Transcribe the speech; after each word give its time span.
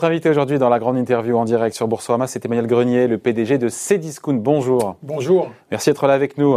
Votre 0.00 0.12
invité 0.12 0.30
aujourd'hui 0.30 0.58
dans 0.58 0.70
la 0.70 0.78
grande 0.78 0.96
interview 0.96 1.36
en 1.36 1.44
direct 1.44 1.76
sur 1.76 1.86
Boursorama, 1.86 2.26
c'est 2.26 2.42
Emmanuel 2.46 2.66
Grenier, 2.66 3.06
le 3.06 3.18
PDG 3.18 3.58
de 3.58 3.68
Cdiscount. 3.68 4.32
Bonjour. 4.32 4.96
Bonjour. 5.02 5.50
Merci 5.70 5.90
d'être 5.90 6.06
là 6.06 6.14
avec 6.14 6.38
nous. 6.38 6.56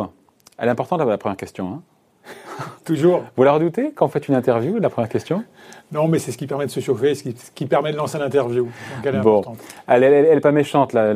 Elle 0.57 0.69
est 0.69 0.71
importante 0.71 1.01
la 1.01 1.17
première 1.17 1.35
question. 1.35 1.67
Hein 1.73 1.81
Toujours. 2.85 3.23
Vous 3.35 3.43
la 3.43 3.51
redoutez 3.51 3.91
quand 3.91 4.05
vous 4.05 4.13
faites 4.13 4.29
une 4.29 4.35
interview, 4.35 4.79
la 4.79 4.89
première 4.89 5.09
question? 5.09 5.43
Non, 5.91 6.07
mais 6.07 6.19
c'est 6.19 6.31
ce 6.31 6.37
qui 6.37 6.47
permet 6.47 6.67
de 6.67 6.71
se 6.71 6.79
chauffer, 6.79 7.15
ce 7.15 7.23
qui, 7.53 7.65
permet 7.65 7.91
de 7.91 7.97
lancer 7.97 8.17
l'interview. 8.17 8.69
Elle 9.03 9.15
est 9.15 9.19
bon. 9.19 9.39
importante. 9.39 9.57
Elle 9.87 10.09
n'est 10.09 10.39
pas 10.39 10.53
méchante, 10.53 10.93
là, 10.93 11.11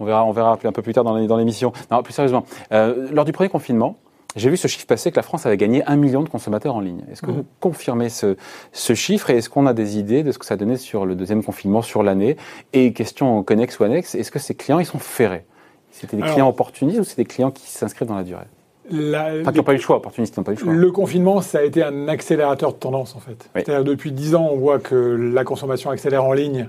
on, 0.00 0.04
verra, 0.06 0.24
on 0.24 0.32
verra 0.32 0.58
un 0.64 0.72
peu 0.72 0.80
plus 0.80 0.94
tard 0.94 1.04
dans 1.04 1.36
l'émission. 1.36 1.74
Non, 1.90 2.02
plus 2.02 2.14
sérieusement, 2.14 2.46
euh, 2.72 3.08
lors 3.12 3.26
du 3.26 3.32
premier 3.32 3.50
confinement, 3.50 3.96
j'ai 4.36 4.50
vu 4.50 4.56
ce 4.56 4.68
chiffre 4.68 4.86
passer 4.86 5.10
que 5.10 5.16
la 5.16 5.22
France 5.22 5.46
avait 5.46 5.56
gagné 5.56 5.82
un 5.86 5.96
million 5.96 6.22
de 6.22 6.28
consommateurs 6.28 6.76
en 6.76 6.80
ligne. 6.80 7.02
Est-ce 7.10 7.22
que 7.22 7.30
vous 7.30 7.38
mhm. 7.38 7.46
confirmez 7.60 8.10
ce, 8.10 8.36
ce 8.72 8.94
chiffre 8.94 9.30
et 9.30 9.38
est-ce 9.38 9.48
qu'on 9.48 9.66
a 9.66 9.72
des 9.72 9.98
idées 9.98 10.22
de 10.22 10.30
ce 10.30 10.38
que 10.38 10.44
ça 10.44 10.56
donnait 10.56 10.76
sur 10.76 11.06
le 11.06 11.14
deuxième 11.14 11.42
confinement, 11.42 11.82
sur 11.82 12.02
l'année 12.02 12.36
Et 12.72 12.92
question 12.92 13.42
connexe 13.42 13.78
ou 13.80 13.84
annexe, 13.84 14.14
est-ce 14.14 14.30
que 14.30 14.38
ces 14.38 14.54
clients, 14.54 14.78
ils 14.78 14.86
sont 14.86 14.98
ferrés? 14.98 15.46
C'était 15.90 16.18
des 16.18 16.22
clients 16.22 16.48
opportunistes 16.48 17.00
ou 17.00 17.04
c'est 17.04 17.16
des 17.16 17.24
clients 17.24 17.50
qui 17.50 17.70
s'inscrivent 17.70 18.08
dans 18.08 18.16
la 18.16 18.24
durée? 18.24 18.44
La, 18.90 19.32
enfin, 19.40 19.50
qui 19.50 19.58
n'ont 19.58 19.64
pas 19.64 19.72
eu 19.72 19.76
le 19.76 19.82
choix, 19.82 19.96
opportunistes 19.96 20.36
n'ont 20.36 20.44
pas 20.44 20.52
eu 20.52 20.56
le 20.56 20.60
choix. 20.60 20.72
Le 20.72 20.92
confinement, 20.92 21.40
ça 21.40 21.58
a 21.58 21.62
été 21.62 21.82
un 21.82 22.06
accélérateur 22.06 22.72
de 22.72 22.78
tendance, 22.78 23.16
en 23.16 23.20
fait. 23.20 23.48
C'est-à-dire, 23.54 23.82
depuis 23.82 24.12
10 24.12 24.34
ans, 24.34 24.48
on 24.52 24.56
voit 24.56 24.78
que 24.78 24.94
la 24.94 25.42
consommation 25.42 25.90
accélère 25.90 26.24
en 26.24 26.34
ligne 26.34 26.68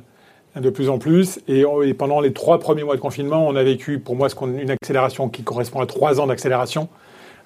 de 0.55 0.69
plus 0.69 0.89
en 0.89 0.97
plus. 0.97 1.41
Et, 1.47 1.63
pendant 1.93 2.21
les 2.21 2.33
trois 2.33 2.59
premiers 2.59 2.83
mois 2.83 2.95
de 2.95 3.01
confinement, 3.01 3.45
on 3.45 3.55
a 3.55 3.63
vécu, 3.63 3.99
pour 3.99 4.15
moi, 4.15 4.29
ce 4.29 4.35
qu'on, 4.35 4.57
une 4.57 4.71
accélération 4.71 5.29
qui 5.29 5.43
correspond 5.43 5.81
à 5.81 5.85
trois 5.85 6.19
ans 6.19 6.27
d'accélération 6.27 6.87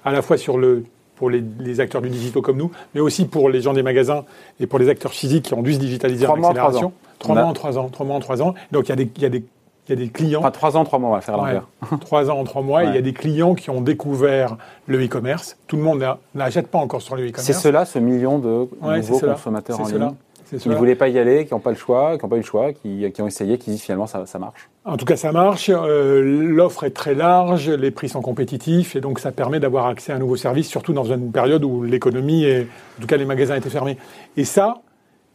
à 0.04 0.12
la 0.12 0.22
fois 0.22 0.36
sur 0.36 0.58
le, 0.58 0.84
pour 1.16 1.30
les, 1.30 1.80
acteurs 1.80 2.02
du 2.02 2.10
digital 2.10 2.42
comme 2.42 2.56
nous, 2.56 2.70
mais 2.94 3.00
aussi 3.00 3.26
pour 3.26 3.48
les 3.48 3.60
gens 3.60 3.72
des 3.72 3.82
magasins 3.82 4.24
et 4.60 4.66
pour 4.66 4.78
les 4.78 4.88
acteurs 4.88 5.12
physiques 5.12 5.44
qui 5.46 5.54
ont 5.54 5.62
dû 5.62 5.74
se 5.74 5.78
digitaliser 5.78 6.26
en 6.26 6.34
accélération. 6.34 6.92
Trois 7.18 7.34
mois 7.34 7.44
en 7.44 7.52
trois 7.52 7.78
ans. 7.78 7.88
Trois 7.88 8.06
mois 8.06 8.16
en 8.16 8.20
trois 8.20 8.42
ans. 8.42 8.54
Donc 8.72 8.88
il 8.88 8.90
y 8.90 8.92
a 8.92 8.96
des, 8.96 9.10
il 9.16 9.22
y 9.22 9.26
a 9.26 9.28
des 9.28 9.44
il 9.88 9.90
y 9.90 9.92
a 9.94 10.04
des 10.04 10.10
clients. 10.10 10.40
Enfin, 10.40 10.52
trois 10.52 10.76
ans, 10.76 10.84
trois 10.84 11.00
mois, 11.00 11.10
on 11.10 11.14
va 11.14 11.20
faire 11.20 11.36
l'envers. 11.36 11.66
trois 12.00 12.30
ans 12.30 12.38
en 12.38 12.44
trois 12.44 12.62
mois, 12.62 12.84
et 12.84 12.88
il 12.88 12.94
y 12.94 12.98
a 12.98 13.02
des 13.02 13.12
clients 13.12 13.54
qui 13.54 13.68
ont 13.68 13.80
découvert 13.80 14.56
le 14.86 15.04
e-commerce. 15.04 15.56
Tout 15.66 15.76
le 15.76 15.82
monde 15.82 16.04
n'achète 16.36 16.68
pas 16.68 16.78
encore 16.78 17.02
sur 17.02 17.16
le 17.16 17.22
e-commerce. 17.22 17.46
C'est 17.46 17.52
cela, 17.52 17.84
ce 17.84 17.98
million 17.98 18.38
de 18.38 18.68
nouveaux 18.80 19.18
consommateurs 19.18 19.80
en 19.80 19.88
ligne 19.88 20.10
qui 20.58 20.68
ne 20.68 20.74
voulaient 20.74 20.94
pas 20.94 21.08
y 21.08 21.18
aller, 21.18 21.44
qui 21.46 21.54
n'ont 21.54 21.60
pas 21.60 21.70
le 21.70 21.76
choix, 21.76 22.16
qui 22.16 22.24
n'ont 22.24 22.28
pas 22.28 22.36
eu 22.36 22.40
le 22.40 22.44
choix, 22.44 22.72
qui, 22.72 23.10
qui, 23.12 23.22
ont 23.22 23.26
essayé, 23.26 23.58
qui 23.58 23.70
disent 23.70 23.82
finalement 23.82 24.06
ça, 24.06 24.26
ça 24.26 24.38
marche. 24.38 24.68
En 24.84 24.96
tout 24.96 25.04
cas, 25.04 25.16
ça 25.16 25.32
marche. 25.32 25.70
Euh, 25.72 26.20
l'offre 26.22 26.84
est 26.84 26.90
très 26.90 27.14
large, 27.14 27.70
les 27.70 27.90
prix 27.90 28.08
sont 28.08 28.22
compétitifs 28.22 28.96
et 28.96 29.00
donc 29.00 29.18
ça 29.18 29.32
permet 29.32 29.60
d'avoir 29.60 29.86
accès 29.86 30.12
à 30.12 30.16
un 30.16 30.18
nouveau 30.18 30.36
service, 30.36 30.68
surtout 30.68 30.92
dans 30.92 31.04
une 31.04 31.32
période 31.32 31.64
où 31.64 31.82
l'économie 31.82 32.44
et 32.44 32.62
en 32.98 33.00
tout 33.00 33.06
cas 33.06 33.16
les 33.16 33.24
magasins 33.24 33.56
étaient 33.56 33.70
fermés. 33.70 33.96
Et 34.36 34.44
ça, 34.44 34.82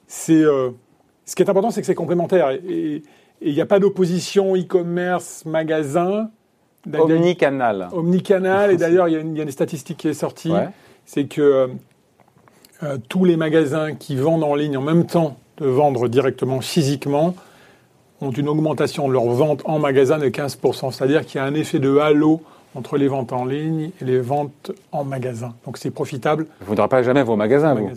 c'est 0.08 0.34
euh, 0.34 0.70
ce 1.26 1.36
qui 1.36 1.44
est 1.44 1.50
important, 1.50 1.72
c'est 1.72 1.82
que 1.82 1.88
c'est 1.88 1.95
complémentaire 1.95 2.52
et 2.52 3.04
il 3.42 3.54
n'y 3.54 3.62
a 3.62 3.66
pas 3.66 3.80
d'opposition 3.80 4.56
e-commerce 4.56 5.45
magasin. 5.45 6.30
Omnicanal. 6.94 7.90
Omnicanal 7.92 8.72
et 8.72 8.78
d'ailleurs 8.78 9.08
il 9.08 9.14
y, 9.14 9.40
a 9.40 9.44
une 9.44 9.52
statistique 9.52 9.98
qui 9.98 10.08
est 10.08 10.14
sortie, 10.14 10.54
c'est 11.06 11.26
que 11.26 11.70
euh, 12.83 12.97
tous 13.09 13.25
les 13.25 13.38
magasins 13.38 13.95
qui 13.95 14.16
vendent 14.16 14.44
en 14.44 14.56
ligne 14.56 14.78
en 14.78 14.81
même 14.81 15.06
temps 15.06 15.38
de 15.58 15.66
vendre 15.66 16.08
directement 16.08 16.61
physiquement 16.61 17.36
ont 18.22 18.31
une 18.31 18.47
augmentation 18.47 19.08
de 19.08 19.14
leur 19.14 19.25
vente 19.25 19.61
en 19.66 19.80
magasin 19.80 20.17
de 20.17 20.28
15%. 20.28 20.92
C'est-à-dire 20.92 21.25
qu'il 21.25 21.39
y 21.39 21.44
a 21.44 21.45
un 21.45 21.53
effet 21.53 21.80
de 21.80 21.98
halo 21.98 22.42
entre 22.75 22.98
les 22.98 23.08
ventes 23.08 23.33
en 23.33 23.45
ligne 23.45 23.92
et 24.02 24.05
les 24.05 24.20
ventes 24.20 24.71
en 24.92 25.04
magasin. 25.04 25.54
Donc 25.66 25.77
c'est 25.77 25.92
profitable. 25.92 26.45
Vous 26.61 26.76
n'aurez 26.76 26.87
pas 26.87 27.02
jamais 27.02 27.23
vos 27.23 27.36
magasins, 27.36 27.73
vous 27.73 27.89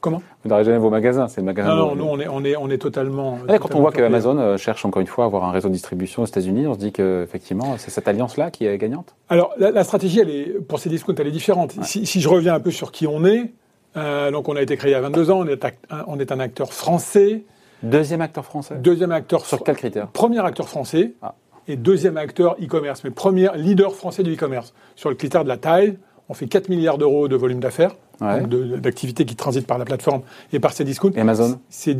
Comment? 0.00 0.22
Vous 0.42 0.50
n'aurez 0.50 0.64
jamais 0.64 0.78
vos 0.78 0.90
magasins, 0.90 1.28
c'est 1.28 1.40
le 1.40 1.46
magasin. 1.46 1.74
Non, 1.74 1.94
non, 1.94 1.96
nous 1.96 2.04
on 2.04 2.20
est, 2.20 2.28
on 2.28 2.44
est, 2.44 2.56
on 2.56 2.70
est 2.70 2.78
totalement. 2.78 3.38
quand 3.48 3.74
on 3.74 3.80
voit 3.80 3.92
que 3.92 4.02
Amazon 4.02 4.38
euh, 4.38 4.56
cherche 4.56 4.84
encore 4.84 5.00
une 5.00 5.08
fois 5.08 5.24
à 5.24 5.26
avoir 5.26 5.44
un 5.44 5.50
réseau 5.50 5.68
de 5.68 5.72
distribution 5.72 6.22
aux 6.22 6.26
États-Unis, 6.26 6.66
on 6.66 6.74
se 6.74 6.78
dit 6.78 6.92
que 6.92 7.22
effectivement 7.24 7.74
c'est 7.78 7.90
cette 7.90 8.06
alliance-là 8.06 8.50
qui 8.50 8.66
est 8.66 8.78
gagnante? 8.78 9.14
Alors 9.28 9.52
la, 9.58 9.84
stratégie, 9.84 10.20
elle 10.20 10.30
est, 10.30 10.60
pour 10.66 10.78
ces 10.78 10.88
discounts, 10.88 11.14
elle 11.18 11.26
est 11.26 11.32
différente. 11.32 11.74
Si, 11.82 12.06
si, 12.06 12.20
je 12.20 12.28
reviens 12.28 12.54
un 12.54 12.60
peu 12.60 12.70
sur 12.70 12.92
qui 12.92 13.06
on 13.06 13.24
est, 13.24 13.52
euh, 13.96 14.30
donc 14.30 14.48
on 14.48 14.56
a 14.56 14.62
été 14.62 14.76
créé 14.76 14.90
il 14.90 14.94
y 14.94 14.96
a 14.96 15.00
22 15.00 15.30
ans, 15.30 15.40
on 15.40 15.46
est, 15.46 15.64
on 16.06 16.18
est 16.18 16.32
un 16.32 16.40
acteur 16.40 16.72
français. 16.72 17.44
Deuxième 17.82 18.20
acteur 18.20 18.44
français 18.44 18.76
Deuxième 18.76 19.12
acteur. 19.12 19.44
Sur 19.44 19.62
quels 19.62 19.76
critères 19.76 20.08
Premier 20.08 20.40
acteur 20.40 20.68
français 20.68 21.12
ah. 21.22 21.34
et 21.68 21.76
deuxième 21.76 22.16
acteur 22.16 22.56
e-commerce, 22.62 23.04
mais 23.04 23.10
premier 23.10 23.48
leader 23.56 23.94
français 23.94 24.22
du 24.22 24.34
e-commerce. 24.34 24.72
Sur 24.96 25.10
le 25.10 25.16
critère 25.16 25.44
de 25.44 25.48
la 25.48 25.58
taille, 25.58 25.98
on 26.28 26.34
fait 26.34 26.46
4 26.46 26.68
milliards 26.68 26.98
d'euros 26.98 27.28
de 27.28 27.36
volume 27.36 27.60
d'affaires, 27.60 27.94
d'activités 28.20 29.26
qui 29.26 29.36
transitent 29.36 29.66
par 29.66 29.78
la 29.78 29.84
plateforme 29.84 30.22
et 30.52 30.60
par 30.60 30.72
ces 30.72 30.84
discounts. 30.84 31.12
Et 31.14 31.20
Amazon 31.20 31.58
c'est, 31.68 31.96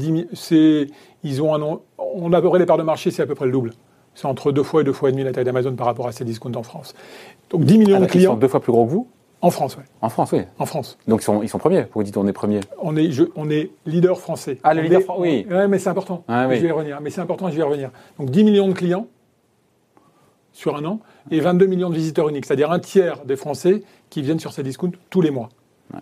ils 1.23 1.43
ont 1.43 1.55
un, 1.55 1.81
On 1.99 2.33
a 2.33 2.59
les 2.59 2.67
parts 2.67 2.79
de 2.79 2.83
marché, 2.83 3.11
c'est 3.11 3.23
à 3.23 3.27
peu 3.27 3.35
près 3.35 3.47
le 3.47 3.53
double. 3.53 3.73
C'est 4.15 4.27
entre 4.27 4.53
deux 4.53 4.63
fois 4.63 4.81
et 4.81 4.85
deux 4.85 4.93
fois 4.93 5.09
et 5.09 5.13
demi 5.13 5.25
la 5.25 5.33
taille 5.33 5.45
d'Amazon 5.45 5.75
par 5.75 5.87
rapport 5.87 6.07
à 6.07 6.13
ces 6.13 6.25
discounts 6.25 6.55
en 6.55 6.63
France. 6.63 6.95
Donc 7.51 7.65
10 7.65 7.79
millions 7.79 7.97
ah, 7.99 8.01
de 8.01 8.07
clients. 8.07 8.31
Ils 8.31 8.35
sont 8.35 8.39
deux 8.39 8.49
fois 8.49 8.61
plus 8.61 8.73
gros 8.73 8.87
que 8.87 8.91
vous? 8.91 9.09
En 9.45 9.51
France, 9.51 9.77
oui. 9.79 9.85
En 10.01 10.09
France, 10.09 10.33
oui. 10.33 10.41
En 10.59 10.65
France. 10.65 10.99
Donc 11.07 11.21
ils 11.21 11.25
sont, 11.25 11.43
ils 11.43 11.49
sont 11.49 11.59
premiers. 11.59 11.87
Vous 11.95 12.03
dites 12.03 12.17
on 12.17 12.27
est 12.27 12.33
premier. 12.33 12.61
On 12.81 12.97
est, 12.97 13.11
je, 13.11 13.25
on 13.37 13.51
est 13.51 13.71
leader 13.85 14.19
français. 14.19 14.59
Ah, 14.63 14.73
le 14.73 14.81
leader 14.81 15.03
français, 15.03 15.21
oui. 15.21 15.47
Oui, 15.51 15.69
mais 15.69 15.79
c'est 15.79 15.91
important. 15.91 16.25
Ah, 16.29 16.47
je 16.51 16.61
vais 16.61 16.69
y 16.69 16.71
revenir. 16.71 17.01
Mais 17.03 17.11
c'est 17.11 17.21
important, 17.21 17.49
je 17.49 17.55
vais 17.55 17.61
y 17.61 17.63
revenir. 17.63 17.91
Donc 18.19 18.31
10 18.31 18.43
millions 18.45 18.69
de 18.69 18.73
clients 18.73 19.07
sur 20.53 20.77
un 20.77 20.85
an 20.87 21.01
et 21.31 21.41
22 21.41 21.67
millions 21.67 21.91
de 21.91 21.95
visiteurs 21.95 22.29
uniques, 22.29 22.47
c'est-à-dire 22.47 22.71
un 22.71 22.79
tiers 22.79 23.25
des 23.27 23.37
Français 23.37 23.83
qui 24.09 24.23
viennent 24.23 24.41
sur 24.41 24.53
ces 24.53 24.63
discounts 24.63 24.93
tous 25.11 25.21
les 25.21 25.31
mois. 25.31 25.51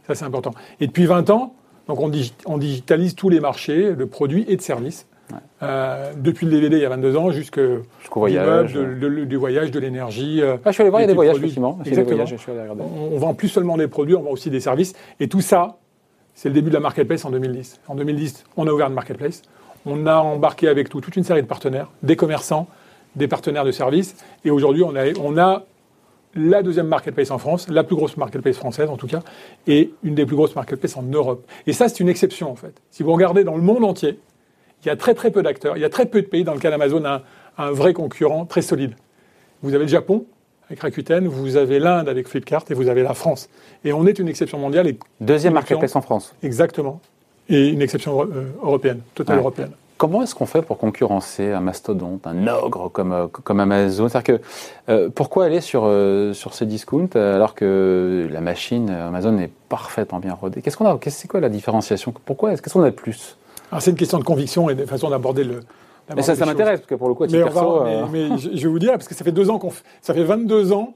Ça, 0.06 0.14
c'est 0.14 0.24
important. 0.24 0.52
Et 0.78 0.86
depuis 0.86 1.06
20 1.06 1.30
ans, 1.30 1.54
donc 1.88 1.98
on, 2.00 2.12
on 2.46 2.58
digitalise 2.58 3.16
tous 3.16 3.28
les 3.28 3.40
marchés 3.40 3.96
de 3.96 4.04
produits 4.04 4.44
et 4.46 4.56
de 4.56 4.62
services 4.62 5.08
euh, 5.62 6.12
depuis 6.16 6.46
le 6.46 6.52
DVD 6.52 6.76
il 6.76 6.82
y 6.82 6.84
a 6.84 6.88
22 6.88 7.16
ans 7.16 7.30
jusqu'au 7.30 7.82
voyage, 8.14 8.74
du 8.74 9.36
voyage, 9.36 9.70
de 9.70 9.78
l'énergie. 9.78 10.42
Euh, 10.42 10.56
ah, 10.64 10.70
je 10.70 10.72
suis 10.72 10.82
allé 10.82 10.90
voir, 10.90 11.00
il 11.00 11.04
y 11.04 11.06
a 11.06 11.08
des 11.08 11.14
voyages, 11.14 11.36
effectivement. 11.36 11.78
Exactement. 11.84 12.24
on, 13.12 13.18
vend 13.18 13.34
plus 13.34 13.48
seulement 13.48 13.76
des 13.76 13.88
produits, 13.88 14.14
on 14.14 14.22
vend 14.22 14.30
aussi 14.30 14.50
des 14.50 14.60
services. 14.60 14.94
Et 15.20 15.28
tout 15.28 15.40
ça, 15.40 15.78
c'est 16.34 16.48
le 16.48 16.54
début 16.54 16.70
de 16.70 16.74
la 16.74 16.80
marketplace 16.80 17.24
en 17.24 17.30
2010. 17.30 17.80
En 17.88 17.94
2010, 17.94 18.44
on 18.56 18.66
a 18.66 18.72
ouvert 18.72 18.88
une 18.88 18.94
marketplace. 18.94 19.42
On 19.86 20.06
a 20.06 20.16
embarqué 20.16 20.68
avec 20.68 20.88
tout 20.88 21.00
toute 21.00 21.16
une 21.16 21.24
série 21.24 21.42
de 21.42 21.46
partenaires, 21.46 21.90
des 22.02 22.16
commerçants, 22.16 22.66
des 23.16 23.28
partenaires 23.28 23.64
de 23.64 23.72
services. 23.72 24.16
Et 24.44 24.50
aujourd'hui, 24.50 24.82
on 24.82 24.96
a, 24.96 25.12
on 25.20 25.38
a 25.38 25.64
la 26.34 26.62
deuxième 26.62 26.86
marketplace 26.86 27.30
en 27.30 27.38
France, 27.38 27.68
la 27.68 27.84
plus 27.84 27.96
grosse 27.96 28.16
marketplace 28.16 28.56
française 28.56 28.88
en 28.88 28.96
tout 28.96 29.06
cas, 29.06 29.20
et 29.66 29.92
une 30.02 30.14
des 30.14 30.26
plus 30.26 30.36
grosses 30.36 30.56
marketplaces 30.56 30.96
en 30.96 31.02
Europe. 31.02 31.44
Et 31.66 31.72
ça, 31.72 31.88
c'est 31.88 32.00
une 32.00 32.08
exception 32.08 32.50
en 32.50 32.56
fait. 32.56 32.80
Si 32.90 33.02
vous 33.02 33.12
regardez 33.12 33.44
dans 33.44 33.56
le 33.56 33.62
monde 33.62 33.84
entier, 33.84 34.18
il 34.84 34.88
y 34.88 34.90
a 34.90 34.96
très 34.96 35.14
très 35.14 35.30
peu 35.30 35.42
d'acteurs, 35.42 35.76
il 35.76 35.80
y 35.80 35.84
a 35.84 35.90
très 35.90 36.06
peu 36.06 36.22
de 36.22 36.26
pays 36.26 36.44
dans 36.44 36.54
lesquels 36.54 36.72
Amazon 36.72 37.04
a 37.04 37.22
un, 37.58 37.70
vrai 37.70 37.92
concurrent 37.92 38.44
très 38.46 38.62
solide. 38.62 38.94
Vous 39.62 39.74
avez 39.74 39.84
le 39.84 39.90
Japon 39.90 40.24
avec 40.68 40.80
Rakuten, 40.80 41.26
vous 41.28 41.56
avez 41.56 41.78
l'Inde 41.78 42.08
avec 42.08 42.28
Flipkart 42.28 42.64
et 42.70 42.74
vous 42.74 42.88
avez 42.88 43.02
la 43.02 43.14
France. 43.14 43.48
Et 43.84 43.92
on 43.92 44.06
est 44.06 44.18
une 44.18 44.28
exception 44.28 44.58
mondiale. 44.58 44.86
Et 44.88 44.98
Deuxième 45.20 45.54
marketplace 45.54 45.94
en 45.94 46.00
France. 46.00 46.34
Exactement. 46.42 47.00
Et 47.48 47.68
une 47.68 47.82
exception 47.82 48.22
euh, 48.22 48.52
européenne, 48.62 49.00
totale 49.14 49.38
européenne. 49.38 49.72
Comment 49.98 50.22
est-ce 50.22 50.34
qu'on 50.34 50.46
fait 50.46 50.62
pour 50.62 50.78
concurrencer 50.78 51.52
un 51.52 51.60
mastodonte, 51.60 52.26
un 52.26 52.48
ogre 52.48 52.88
comme, 52.88 53.12
euh, 53.12 53.26
comme 53.28 53.60
Amazon? 53.60 54.08
C'est-à-dire 54.08 54.38
que 54.38 54.42
euh, 54.88 55.10
pourquoi 55.14 55.44
aller 55.44 55.60
sur, 55.60 55.82
sur 56.32 56.54
ces 56.54 56.66
discounts 56.66 57.14
alors 57.14 57.54
que 57.54 58.28
la 58.32 58.40
machine 58.40 58.90
Amazon 58.90 59.38
est 59.38 59.50
parfaitement 59.68 60.18
bien 60.18 60.34
rodée? 60.34 60.62
Qu'est-ce 60.62 60.76
qu'on 60.76 60.86
a 60.86 60.98
C'est 61.08 61.28
quoi 61.28 61.40
la 61.40 61.50
différenciation? 61.50 62.14
Pourquoi 62.24 62.50
Qu'est-ce 62.56 62.72
qu'on 62.72 62.82
a 62.82 62.90
de 62.90 62.96
plus? 62.96 63.36
C'est 63.80 63.90
une 63.90 63.96
question 63.96 64.18
de 64.18 64.24
conviction 64.24 64.68
et 64.70 64.74
de 64.74 64.84
façon 64.86 65.10
d'aborder 65.10 65.44
le. 65.44 65.60
Mais 66.14 66.22
ça, 66.22 66.34
ça 66.34 66.46
m'intéresse, 66.46 66.80
parce 66.80 66.88
que 66.88 66.94
pour 66.94 67.08
le 67.08 67.14
coup, 67.14 67.24
mais, 67.30 67.42
perso, 67.42 67.86
euh, 67.86 68.06
mais, 68.10 68.36
je, 68.36 68.48
vais 68.48 68.68
vous 68.68 68.78
dire, 68.78 68.92
parce 68.92 69.08
que 69.08 69.14
ça 69.14 69.24
fait 69.24 69.32
deux 69.32 69.50
ans 69.50 69.58
qu'on, 69.58 69.70
ça 70.00 70.12
fait 70.12 70.24
22 70.24 70.72
ans 70.72 70.94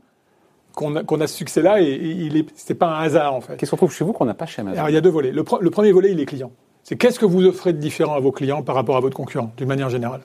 qu'on 0.75 0.97
a, 0.97 1.05
qu'on 1.05 1.21
a 1.21 1.27
ce 1.27 1.37
succès-là 1.37 1.81
et, 1.81 1.87
il 1.95 2.37
est, 2.37 2.47
c'est 2.55 2.75
pas 2.75 2.89
un 2.89 3.03
hasard 3.03 3.35
en 3.35 3.41
fait. 3.41 3.57
Qu'est-ce 3.57 3.71
qu'on 3.71 3.77
trouve 3.77 3.93
chez 3.93 4.05
vous 4.05 4.13
qu'on 4.13 4.27
n'a 4.27 4.35
pas 4.35 4.47
chez 4.47 4.61
Amazon? 4.61 4.77
Alors 4.77 4.91
il 4.91 4.95
y 4.95 4.97
a 4.97 5.01
deux 5.01 5.11
volets. 5.11 5.33
Le, 5.33 5.43
premier 5.43 5.93
volet, 5.93 6.13
il 6.13 6.21
est 6.21 6.27
client. 6.27 6.51
C'est 6.83 6.97
qu'est-ce 6.97 7.19
que 7.19 7.25
vous 7.25 7.45
offrez 7.45 7.73
de 7.73 7.79
différent 7.79 8.15
à 8.15 8.21
vos 8.21 8.33
clients 8.33 8.63
par 8.63 8.75
rapport 8.75 8.97
à 8.97 9.01
votre 9.01 9.17
concurrent, 9.17 9.53
d'une 9.57 9.69
manière 9.69 9.91
générale? 9.91 10.21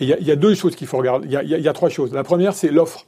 Et 0.00 0.04
il 0.04 0.26
y, 0.26 0.30
a, 0.30 0.36
deux 0.36 0.54
choses 0.54 0.74
qu'il 0.74 0.88
faut 0.88 0.98
regarder. 0.98 1.26
Il 1.26 1.32
y, 1.32 1.36
a, 1.36 1.42
il 1.42 1.50
y 1.50 1.68
a 1.68 1.72
trois 1.72 1.88
choses. 1.88 2.12
La 2.12 2.24
première, 2.24 2.52
c'est 2.54 2.70
l'offre. 2.70 3.06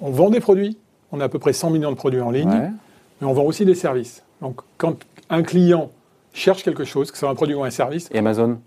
On 0.00 0.10
vend 0.10 0.30
des 0.30 0.38
produits. 0.38 0.78
On 1.10 1.20
a 1.20 1.24
à 1.24 1.28
peu 1.28 1.40
près 1.40 1.52
100 1.52 1.70
millions 1.70 1.90
de 1.90 1.96
produits 1.96 2.20
en 2.20 2.30
ligne, 2.30 2.72
mais 3.20 3.26
on 3.26 3.32
vend 3.32 3.42
aussi 3.42 3.64
des 3.64 3.74
services. 3.74 4.22
Donc 4.40 4.60
quand 4.76 4.96
un 5.30 5.42
client 5.42 5.90
cherche 6.32 6.62
quelque 6.62 6.84
chose, 6.84 7.10
que 7.10 7.16
ce 7.16 7.20
soit 7.20 7.30
un 7.30 7.34
produit 7.34 7.54
ou 7.54 7.64
un 7.64 7.70
service. 7.70 8.08
Et 8.12 8.18
Amazon 8.18 8.58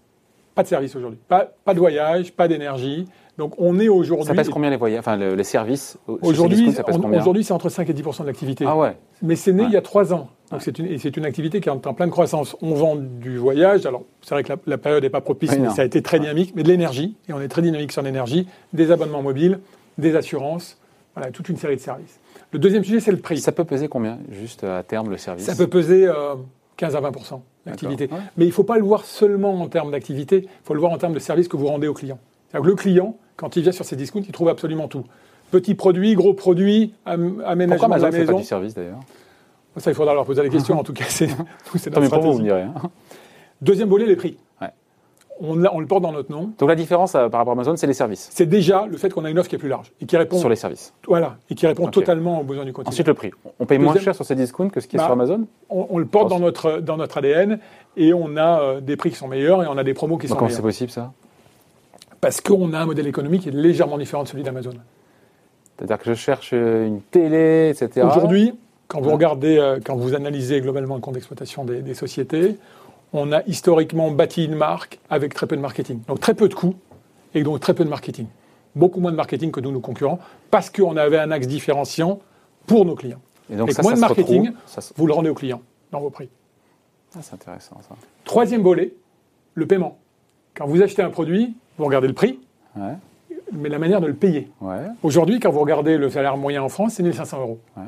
Pas 0.56 0.64
de 0.64 0.68
service 0.68 0.96
aujourd'hui. 0.96 1.20
Pas, 1.28 1.52
pas 1.64 1.74
de 1.74 1.80
voyage, 1.80 2.32
pas 2.34 2.48
d'énergie. 2.48 3.08
Donc 3.38 3.54
on 3.58 3.80
est 3.80 3.90
aujourd'hui. 3.90 4.28
Ça 4.28 4.34
pèse 4.34 4.50
combien 4.50 4.70
les 4.70 4.78
voyages 4.78 5.00
Enfin, 5.00 5.18
les 5.18 5.44
services 5.44 5.98
Aujourd'hui, 6.08 6.76
aujourd'hui, 7.14 7.44
c'est 7.44 7.54
entre 7.54 7.70
5 7.70 7.90
et 7.90 7.94
10 7.94 8.04
de 8.04 8.26
l'activité. 8.26 8.66
Ah 8.68 8.76
ouais. 8.76 8.98
Mais 9.22 9.36
c'est 9.36 9.54
né 9.54 9.64
il 9.64 9.72
y 9.72 9.78
a 9.78 9.82
3 9.82 10.14
ans. 10.14 10.30
Donc 10.52 10.62
c'est 10.62 10.78
une, 10.80 10.86
une 10.88 11.26
activité 11.26 11.62
qui 11.62 11.70
est 11.70 11.72
en, 11.72 11.94
pleine 11.94 12.10
croissance. 12.10 12.58
On 12.62 12.74
vend 12.74 12.98
du 12.98 13.38
voyage. 13.38 13.86
Alors 13.86 14.04
c'est 14.22 14.36
vrai 14.36 14.44
que 14.44 14.54
la, 14.68 14.78
période 14.78 15.04
n'est 15.04 15.10
pas 15.10 15.22
propice, 15.22 15.58
mais 15.58 15.70
ça 15.70 15.82
a 15.82 15.86
été 15.86 16.02
très 16.02 16.20
dynamique. 16.20 16.54
Mais 16.56 16.64
de 16.64 16.68
l'énergie, 16.68 17.16
et 17.30 17.34
on 17.34 17.42
est 17.42 17.48
très 17.48 17.62
dynamique 17.62 17.92
sur 17.94 18.02
l'énergie, 18.02 18.48
des 18.74 18.92
abonnements 18.92 19.22
mobiles, 19.22 19.60
des 19.98 20.16
assurances, 20.16 20.78
voilà, 21.16 21.32
toute 21.32 21.50
une 21.50 21.58
série 21.58 21.78
de 21.78 21.82
services. 21.82 22.20
Le 22.52 22.60
deuxième 22.60 22.84
sujet, 22.84 23.00
c'est 23.00 23.12
le 23.12 23.18
prix. 23.18 23.40
Ça 23.40 23.54
peut 23.54 23.64
peser 23.64 23.88
combien, 23.88 24.20
juste 24.30 24.66
à 24.66 24.84
terme, 24.84 25.10
le 25.10 25.18
service 25.18 25.46
Ça 25.46 25.56
peut 25.56 25.68
peser 25.68 26.10
15 26.76 26.96
euh, 26.96 26.98
à 26.98 27.02
20 27.02 27.12
l'activité. 27.66 28.08
D'accord, 28.08 28.20
ouais. 28.20 28.32
Mais 28.38 28.46
il 28.46 28.50
ne 28.50 28.54
faut 28.54 28.64
pas 28.64 28.78
le 28.78 28.84
voir 28.84 29.06
seulement 29.06 29.62
en 29.62 29.68
termes 29.68 29.92
d'activité, 29.92 30.44
il 30.44 30.50
faut 30.66 30.74
le 30.74 30.80
voir 30.80 30.92
en 30.92 30.98
termes 30.98 31.14
de 31.14 31.20
service 31.20 31.48
que 31.48 31.58
vous 31.58 31.68
rendez 31.68 31.88
au 31.88 31.94
client. 31.94 32.20
Le 32.54 32.76
client, 32.76 33.16
quand 33.38 33.56
il 33.56 33.64
vient 33.64 33.72
sur 33.72 33.86
ces 33.86 33.96
discounts, 33.96 34.22
il 34.26 34.32
trouve 34.32 34.50
absolument 34.50 34.88
tout. 34.88 35.04
Petits 35.52 35.76
produits, 35.76 36.16
gros 36.16 36.34
produits, 36.34 36.94
am- 37.06 37.36
Pourquoi 37.36 37.48
aménagement 37.52 37.88
de 37.90 37.94
Amazon 37.94 38.06
la 38.06 38.12
fait 38.12 38.26
pas 38.26 38.34
du 38.34 38.44
service 38.44 38.74
d'ailleurs? 38.74 39.00
Ça, 39.78 39.92
il 39.92 39.94
faudra 39.94 40.14
leur 40.14 40.26
poser 40.26 40.44
la 40.44 40.50
question. 40.50 40.78
En 40.80 40.84
tout 40.84 40.94
cas, 40.94 41.06
c'est 41.08 41.28
notre 41.28 41.40
vous, 41.72 41.78
vous 41.94 42.06
stratégie. 42.06 42.38
me 42.40 42.44
direz. 42.44 42.62
hein. 42.64 42.74
Deuxième 43.62 43.90
volet, 43.90 44.06
les 44.06 44.16
prix. 44.16 44.38
On, 45.44 45.56
le 45.56 45.88
porte 45.88 46.04
dans 46.04 46.12
notre 46.12 46.32
nom. 46.32 46.52
Donc 46.60 46.70
la 46.70 46.76
différence 46.76 47.16
euh, 47.16 47.28
par 47.28 47.40
rapport 47.40 47.54
à 47.54 47.56
Amazon, 47.56 47.76
c'est 47.76 47.88
les 47.88 47.94
services. 47.94 48.30
C'est 48.32 48.46
déjà 48.46 48.86
le 48.86 48.96
fait 48.98 49.10
qu'on 49.12 49.26
a 49.26 49.30
une 49.32 49.40
offre 49.40 49.50
qui 49.50 49.56
est 49.56 49.58
plus 49.60 49.70
large 49.70 49.92
et 50.00 50.06
qui 50.06 50.16
répond, 50.16 50.38
Sur 50.38 50.50
les 50.50 50.56
services. 50.56 50.94
voilà, 51.08 51.38
et 51.50 51.56
qui 51.56 51.66
répond 51.66 51.88
totalement 51.88 52.42
aux 52.42 52.44
besoins 52.44 52.64
du 52.64 52.74
quotidien. 52.74 52.92
Ensuite, 52.92 53.08
le 53.08 53.16
prix. 53.16 53.32
On 53.60 53.66
paye 53.66 53.80
moins 53.80 53.96
cher 53.98 54.14
sur 54.14 54.24
ces 54.24 54.36
discounts 54.36 54.70
que 54.70 54.80
ce 54.80 54.88
qui 54.88 54.98
est 54.98 55.00
Bah, 55.00 55.06
sur 55.06 55.14
Amazon? 55.14 55.48
on, 55.70 55.88
on 55.90 55.98
le 55.98 56.06
porte 56.06 56.30
dans 56.30 56.40
notre, 56.40 56.80
dans 56.80 56.96
notre 56.98 57.18
ADN 57.18 57.58
et 57.98 58.14
on 58.14 58.38
a 58.38 58.62
euh, 58.62 58.82
des 58.82 58.96
prix 58.98 59.10
qui 59.10 59.16
sont 59.16 59.28
meilleurs 59.28 59.64
et 59.64 59.68
on 59.68 59.78
a 59.80 59.84
des 59.84 59.96
promos 59.96 60.18
qui 60.20 60.28
Donc, 60.28 60.36
sont 60.36 60.36
Comment 60.38 60.50
c'est 60.50 60.58
meilleurs. 60.58 60.68
possible 60.68 60.92
ça? 60.92 61.12
Parce 62.22 62.40
qu'on 62.40 62.72
a 62.74 62.80
un 62.80 62.86
modèle 62.86 63.08
économique 63.08 63.42
qui 63.42 63.50
est 63.50 63.54
légèrement 63.54 63.98
différent 63.98 64.22
de 64.22 64.28
celui 64.28 64.44
d'Amazon. 64.44 64.74
C'est-à-dire 65.78 65.98
que 65.98 66.06
je 66.06 66.14
cherche 66.14 66.52
euh, 66.54 66.86
une 66.86 67.02
télé, 67.02 67.70
etc. 67.76 68.06
Aujourd'hui, 68.06 68.54
quand 68.88 69.02
vous 69.02 69.10
regardez, 69.12 69.78
quand 69.86 69.96
vous 69.96 70.14
analysez 70.14 70.62
globalement 70.62 70.96
le 70.96 71.02
compte 71.02 71.16
d'exploitation 71.16 71.66
des, 71.66 71.82
des 71.82 71.94
sociétés, 71.96 72.58
on 73.14 73.32
a 73.32 73.44
historiquement 73.48 74.12
bâti 74.12 74.46
une 74.46 74.56
marque 74.56 75.00
avec 75.10 75.34
très 75.34 75.48
peu 75.48 75.56
de 75.56 75.62
marketing. 75.62 76.02
Donc 76.08 76.20
très 76.20 76.34
peu 76.34 76.48
de 76.48 76.54
coûts 76.54 76.76
et 77.34 77.44
donc 77.44 77.60
très 77.60 77.74
peu 77.74 77.84
de 77.84 77.90
marketing. 77.90 78.28
Beaucoup 78.76 79.00
moins 79.02 79.12
de 79.12 79.18
marketing 79.18 79.52
que 79.52 79.60
nous, 79.60 79.72
nos 79.72 79.82
concurrents, 79.82 80.20
parce 80.50 80.70
qu'on 80.70 80.96
avait 80.96 81.20
un 81.20 81.32
axe 81.32 81.48
différenciant 81.48 82.20
pour 82.68 82.86
nos 82.86 82.96
clients. 82.96 83.20
Et 83.52 83.56
donc 83.58 83.72
ça, 83.72 83.82
moins 83.82 83.92
ça 83.92 83.96
de 83.96 84.02
marketing. 84.02 84.42
retrouve. 84.48 84.60
Ça 84.66 84.82
se- 84.82 84.94
Vous 84.96 85.08
le 85.08 85.14
rendez 85.14 85.30
aux 85.30 85.34
clients 85.36 85.62
dans 85.92 86.00
vos 86.00 86.10
prix. 86.10 86.30
Ah, 87.16 87.20
c'est 87.22 87.34
intéressant 87.34 87.78
ça. 87.82 87.96
Troisième 88.24 88.62
volet, 88.62 88.94
le 89.56 89.66
paiement. 89.68 89.98
Quand 90.56 90.66
vous 90.68 90.82
achetez 90.82 91.02
un 91.02 91.10
produit, 91.10 91.54
vous 91.78 91.86
regardez 91.86 92.08
le 92.08 92.14
prix, 92.14 92.40
Ouais, 92.78 92.94
mais 93.52 93.68
la 93.68 93.80
manière 93.80 94.00
de 94.00 94.08
le 94.08 94.14
payer. 94.14 94.50
ouais, 94.62 94.86
Aujourd'hui, 95.04 95.42
quand 95.42 95.52
vous 95.52 95.60
regardez 95.60 95.98
le 95.98 96.10
salaire 96.10 96.38
moyen 96.38 96.64
en 96.64 96.70
France, 96.70 96.94
c'est 96.94 97.04
1500 97.04 97.42
euros. 97.42 97.60
ouais. 97.76 97.84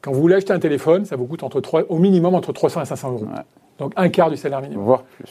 Quand 0.00 0.10
vous 0.10 0.20
voulez 0.20 0.34
acheter 0.34 0.52
un 0.52 0.58
téléphone, 0.58 1.04
ça 1.04 1.14
vous 1.14 1.26
coûte 1.26 1.44
entre 1.44 1.60
3, 1.60 1.82
au 1.88 1.98
minimum 2.00 2.34
entre 2.34 2.52
300 2.52 2.82
et 2.82 2.86
500 2.86 3.12
euros. 3.12 3.26
Donc 3.82 3.92
un 3.96 4.08
quart 4.08 4.30
du 4.30 4.36
salaire 4.36 4.60
minimum. 4.60 4.84
Voire 4.84 5.02
plus. 5.02 5.26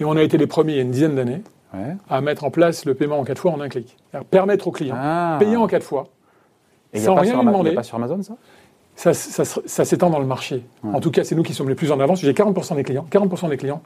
Et 0.00 0.04
on 0.04 0.16
a 0.16 0.22
été 0.22 0.36
les 0.36 0.46
premiers 0.46 0.72
il 0.72 0.76
y 0.76 0.78
a 0.80 0.82
une 0.82 0.90
dizaine 0.90 1.14
d'années 1.14 1.42
Ouais. 1.74 1.96
à 2.10 2.20
mettre 2.20 2.44
en 2.44 2.50
place 2.50 2.84
le 2.84 2.94
paiement 2.94 3.18
en 3.18 3.24
quatre 3.24 3.38
fois 3.38 3.52
en 3.52 3.60
un 3.60 3.68
clic. 3.70 3.96
Permettre 4.30 4.68
aux 4.68 4.72
clients, 4.72 4.96
Ah. 4.98 5.36
payer 5.38 5.56
en 5.56 5.66
quatre 5.66 5.84
fois, 5.84 6.08
Et 6.92 6.98
y 6.98 7.02
sans 7.02 7.14
rien 7.14 7.32
lui 7.40 7.46
demander. 7.46 7.72
pas 7.72 7.82
sur 7.82 7.96
Amazon 7.96 8.22
ça? 8.22 8.34
Ça, 8.94 9.14
ça, 9.14 9.46
se- 9.46 9.60
ça 9.64 9.84
s'étend 9.86 10.10
dans 10.10 10.18
le 10.18 10.26
marché. 10.26 10.64
Ouais. 10.84 10.94
En 10.94 11.00
tout 11.00 11.10
cas, 11.10 11.24
c'est 11.24 11.34
nous 11.34 11.42
qui 11.42 11.54
sommes 11.54 11.70
les 11.70 11.74
plus 11.74 11.90
en 11.90 11.98
avance. 12.00 12.20
J'ai 12.20 12.34
40% 12.34 12.74
des 12.74 12.82
clients, 12.84 13.06
40% 13.10 13.48
des 13.48 13.56
clients 13.56 13.80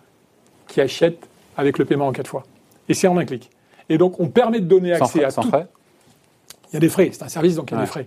qui 0.66 0.80
achètent 0.80 1.28
avec 1.56 1.78
le 1.78 1.84
paiement 1.84 2.08
en 2.08 2.12
quatre 2.12 2.26
fois. 2.26 2.42
Et 2.88 2.94
c'est 2.94 3.06
en 3.06 3.16
un 3.18 3.24
clic. 3.24 3.50
Et 3.88 3.98
donc, 3.98 4.18
on 4.18 4.26
permet 4.28 4.58
de 4.58 4.66
donner 4.66 4.96
Sans 4.96 5.04
accès 5.04 5.18
frais, 5.20 5.26
à 5.26 5.30
sans 5.30 5.42
tout. 5.42 5.48
frais? 5.50 5.68
Il 6.72 6.74
y 6.74 6.76
a 6.78 6.80
des 6.80 6.88
frais, 6.88 7.10
c'est 7.12 7.22
un 7.22 7.28
service, 7.28 7.54
donc 7.54 7.70
il 7.70 7.74
y 7.74 7.76
a 7.76 7.78
Ouais. 7.80 7.84
des 7.84 7.90
frais. 7.90 8.06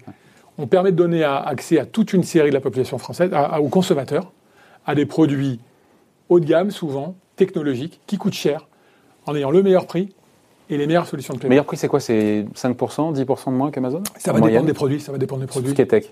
On 0.58 0.68
permet 0.68 0.92
de 0.92 0.98
donner 0.98 1.24
à- 1.24 1.38
accès 1.38 1.80
à 1.80 1.86
toute 1.86 2.12
une 2.12 2.24
série 2.24 2.50
de 2.50 2.54
la 2.54 2.60
population 2.60 2.98
française, 2.98 3.32
à- 3.34 3.46
à- 3.46 3.60
aux 3.62 3.70
consommateurs, 3.70 4.34
à 4.90 4.96
des 4.96 5.06
produits 5.06 5.60
haut 6.30 6.40
de 6.40 6.46
gamme, 6.46 6.72
souvent, 6.72 7.16
technologiques, 7.36 8.02
qui 8.08 8.18
coûtent 8.18 8.34
cher, 8.34 8.68
en 9.28 9.36
ayant 9.36 9.52
le 9.52 9.62
meilleur 9.62 9.86
prix 9.86 10.10
et 10.72 10.78
les 10.78 10.88
meilleures 10.88 11.06
solutions 11.06 11.36
de 11.36 11.40
paiement. 11.40 11.50
Meilleur 11.50 11.66
prix, 11.66 11.78
c'est 11.78 11.88
quoi? 11.88 12.00
C'est 12.00 12.46
5%, 12.56 13.14
10% 13.14 13.52
de 13.52 13.56
moins 13.56 13.70
qu'Amazon? 13.70 14.02
Ça 14.18 14.34
va 14.34 14.40
dépendre 14.42 14.66
des 14.66 14.74
produits, 14.74 15.00
ça 15.00 15.12
va 15.12 15.20
dépendre 15.20 15.42
des 15.42 15.48
Tout 15.48 15.54
ce 15.54 15.60
produits. 15.60 15.76
qui 15.76 15.82
est 15.84 15.86
tech? 15.86 16.06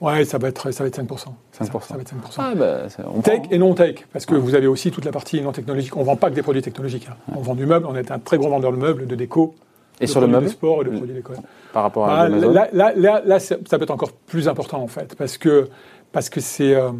Ouais, 0.00 0.24
ça 0.24 0.38
va 0.38 0.48
être, 0.48 0.72
ça 0.72 0.82
va 0.82 0.88
être 0.88 0.96
5%. 0.96 1.06
5%. 1.06 1.34
Ça, 1.52 1.64
ça 1.88 1.94
va 1.94 2.00
être 2.00 2.08
5%. 2.10 2.16
Ah, 2.38 2.52
bah, 2.56 2.88
ça- 2.88 3.04
on 3.14 3.20
Tech 3.20 3.42
prend. 3.42 3.50
et 3.52 3.58
non 3.58 3.74
tech, 3.74 4.06
parce 4.12 4.26
que 4.26 4.34
vous 4.34 4.56
avez 4.56 4.66
aussi 4.66 4.90
toute 4.90 5.04
la 5.04 5.12
partie 5.12 5.40
non 5.40 5.52
technologique. 5.52 5.96
On 5.96 6.00
ne 6.00 6.04
vend 6.06 6.16
pas 6.16 6.30
que 6.30 6.34
des 6.34 6.42
produits 6.42 6.62
technologiques. 6.62 7.06
hein. 7.08 7.16
On 7.36 7.40
vend 7.42 7.54
du 7.54 7.66
meuble, 7.66 7.86
on 7.86 7.94
est 7.94 8.10
un 8.10 8.18
très 8.18 8.38
gros 8.38 8.48
vendeur 8.48 8.72
de 8.72 8.76
meubles, 8.78 9.06
de 9.06 9.14
déco, 9.14 9.54
Et 10.00 10.06
de 10.06 10.10
sur 10.10 10.20
le 10.20 10.26
meuble, 10.26 10.46
de 10.46 10.50
sport 10.50 10.80
et 10.82 10.84
de 10.86 10.90
produits 10.96 11.14
d'école. 11.14 11.36
par 11.72 11.82
rapport 11.84 12.08
à 12.08 12.16
Ah, 12.16 12.20
Amazon? 12.22 12.50
là, 12.50 12.68
là, 12.72 12.92
là, 12.96 13.22
là, 13.24 13.38
ça 13.38 13.56
ça 13.68 13.76
peut 13.78 13.84
être 13.84 13.90
encore 13.90 14.12
plus 14.12 14.48
important 14.48 14.82
en 14.82 14.88
fait, 14.88 15.14
parce 15.16 15.36
que 15.38 15.68
parce 16.12 16.28
que 16.30 16.40
c'est 16.40 16.74
euh, 16.74 16.90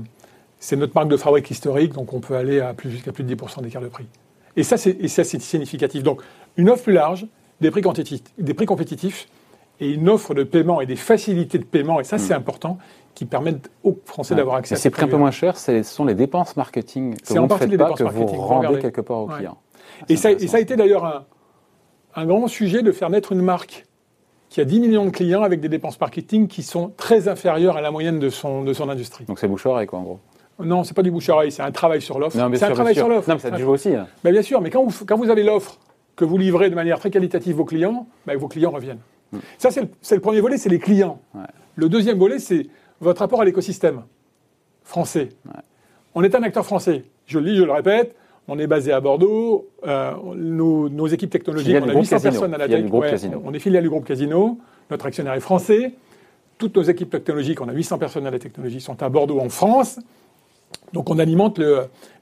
c'est 0.60 0.76
notre 0.76 0.94
marque 0.94 1.08
de 1.08 1.16
fabrique 1.16 1.50
historique, 1.50 1.92
donc 1.94 2.12
on 2.12 2.20
peut 2.20 2.36
aller 2.36 2.60
à 2.60 2.72
plus 2.74 2.90
jusqu'à 2.90 3.10
plus 3.12 3.24
de 3.24 3.34
10% 3.34 3.62
d'écart 3.62 3.82
de 3.82 3.88
prix. 3.88 4.06
Et 4.56 4.62
ça, 4.62 4.76
c'est 4.76 4.96
et 5.00 5.08
ça, 5.08 5.24
c'est 5.24 5.40
significatif. 5.40 6.02
Donc 6.04 6.22
une 6.56 6.70
offre 6.70 6.84
plus 6.84 6.92
large, 6.92 7.26
des 7.60 7.70
prix 7.72 7.80
quantitatifs, 7.82 8.22
des 8.38 8.54
prix 8.54 8.66
compétitifs, 8.66 9.26
et 9.80 9.88
une 9.90 10.08
offre 10.10 10.34
de 10.34 10.44
paiement 10.44 10.80
et 10.82 10.86
des 10.86 10.96
facilités 10.96 11.58
de 11.58 11.64
paiement, 11.64 11.98
et 12.00 12.04
ça 12.04 12.18
c'est 12.18 12.34
important, 12.34 12.78
qui 13.14 13.24
permettent 13.24 13.70
aux 13.82 13.98
Français 14.04 14.34
d'avoir 14.34 14.56
accès 14.56 14.74
à 14.74 14.76
ces 14.76 14.84
ces 14.84 14.90
prix 14.90 15.04
un 15.04 15.08
peu 15.08 15.16
moins 15.16 15.30
chers, 15.30 15.56
c'est- 15.56 15.82
ce 15.82 15.94
sont 15.94 16.04
les 16.04 16.14
dépenses 16.14 16.56
marketing 16.56 17.14
que 17.14 17.20
C'est 17.24 17.34
vous 17.34 17.40
en 17.40 17.42
ne 17.44 17.48
partie 17.48 17.62
faites 17.64 17.70
les 17.72 17.78
pas, 17.78 17.84
dépenses 17.84 17.98
que 17.98 18.04
vous 18.04 18.26
rendez 18.26 18.66
regardez. 18.66 18.78
quelque 18.80 19.00
part 19.00 19.18
aux 19.20 19.28
Ouais. 19.28 19.36
clients. 19.38 19.58
Et 20.10 20.16
ça, 20.16 20.30
et 20.32 20.46
ça 20.46 20.58
a 20.58 20.60
été 20.60 20.76
d'ailleurs 20.76 21.04
un, 21.06 21.24
un 22.14 22.26
grand 22.26 22.46
sujet 22.46 22.82
de 22.82 22.92
faire 22.92 23.08
naître 23.10 23.32
une 23.32 23.40
marque 23.42 23.86
qui 24.50 24.60
a 24.60 24.64
10 24.64 24.80
millions 24.80 25.04
de 25.06 25.10
clients 25.10 25.42
avec 25.42 25.60
des 25.60 25.68
dépenses 25.68 25.98
marketing 26.00 26.46
qui 26.48 26.62
sont 26.62 26.92
très 26.96 27.28
inférieures 27.28 27.76
à 27.76 27.80
la 27.80 27.90
moyenne 27.90 28.18
de 28.18 28.28
son, 28.30 28.62
de 28.64 28.72
son 28.72 28.88
industrie. 28.88 29.24
Donc 29.26 29.38
c'est 29.38 29.48
bouche 29.48 29.64
à 29.66 29.70
oreille, 29.70 29.86
quoi, 29.86 29.98
en 29.98 30.02
gros. 30.02 30.20
Non, 30.64 30.84
c'est 30.84 30.94
pas 30.94 31.02
du 31.02 31.10
bouche 31.10 31.28
à 31.28 31.34
oreille, 31.34 31.52
c'est 31.52 31.62
un 31.62 31.70
travail 31.70 32.00
sur 32.00 32.18
l'offre. 32.18 32.36
C'est 32.54 32.64
un 32.64 32.70
travail 32.72 32.94
sur 32.94 33.08
l'offre. 33.08 33.28
Non, 33.28 33.34
mais 33.36 33.40
ça 33.40 33.48
a 33.48 33.50
dû 33.52 33.62
jouer 33.62 33.72
aussi. 33.72 33.94
hein. 33.94 34.06
Ben, 34.24 34.32
bien 34.32 34.42
sûr, 34.42 34.60
mais 34.60 34.70
quand 34.70 34.84
vous, 34.84 35.04
quand 35.04 35.16
vous 35.16 35.30
avez 35.30 35.42
l'offre 35.42 35.78
que 36.16 36.24
vous 36.24 36.36
livrez 36.36 36.70
de 36.70 36.74
manière 36.74 36.98
très 36.98 37.10
qualitative 37.10 37.56
vos 37.56 37.64
clients, 37.64 38.06
ben, 38.26 38.36
vos 38.36 38.48
clients 38.48 38.70
reviennent. 38.70 39.00
Ça, 39.58 39.70
c'est 39.70 40.14
le, 40.14 40.20
premier 40.20 40.40
volet, 40.40 40.58
c'est 40.58 40.68
les 40.68 40.80
clients. 40.80 41.20
Ouais. 41.34 41.42
Le 41.76 41.88
deuxième 41.88 42.18
volet, 42.18 42.38
c'est 42.40 42.66
votre 43.00 43.20
rapport 43.20 43.40
à 43.40 43.44
l'écosystème 43.44 44.02
français. 44.82 45.28
On 46.14 46.22
est 46.24 46.34
un 46.34 46.42
acteur 46.42 46.64
français. 46.64 47.04
Je 47.26 47.38
le 47.38 47.50
dis, 47.50 47.56
je 47.56 47.62
le 47.62 47.72
répète. 47.72 48.14
On 48.48 48.58
est 48.58 48.66
basé 48.66 48.90
à 48.92 49.00
Bordeaux. 49.00 49.68
euh, 49.86 50.12
nos, 50.34 50.88
nos 50.88 51.06
équipes 51.06 51.30
technologiques, 51.30 51.76
on 51.80 51.84
a 51.88 51.92
groupe 51.92 52.02
800 52.02 52.16
Casino. 52.16 52.30
personnes 52.32 52.54
à 52.54 52.58
la 52.58 52.80
groupe 52.80 53.04
Ouais. 53.04 53.14
On 53.44 53.54
est 53.54 53.58
filiale 53.60 53.84
du 53.84 53.88
groupe 53.88 54.04
Casino. 54.04 54.58
Notre 54.90 55.06
actionnaire 55.06 55.34
est 55.34 55.40
français. 55.40 55.92
Toutes 56.58 56.76
nos 56.76 56.82
équipes 56.82 57.10
technologiques, 57.10 57.60
on 57.60 57.68
a 57.68 57.72
800 57.72 57.98
personnes 57.98 58.26
à 58.26 58.30
la 58.30 58.38
technologie, 58.40 58.80
sont 58.80 59.00
à 59.02 59.08
Bordeaux 59.08 59.38
en 59.38 59.48
France. 59.48 60.00
Donc 60.92 61.10
on 61.10 61.18
alimente 61.18 61.60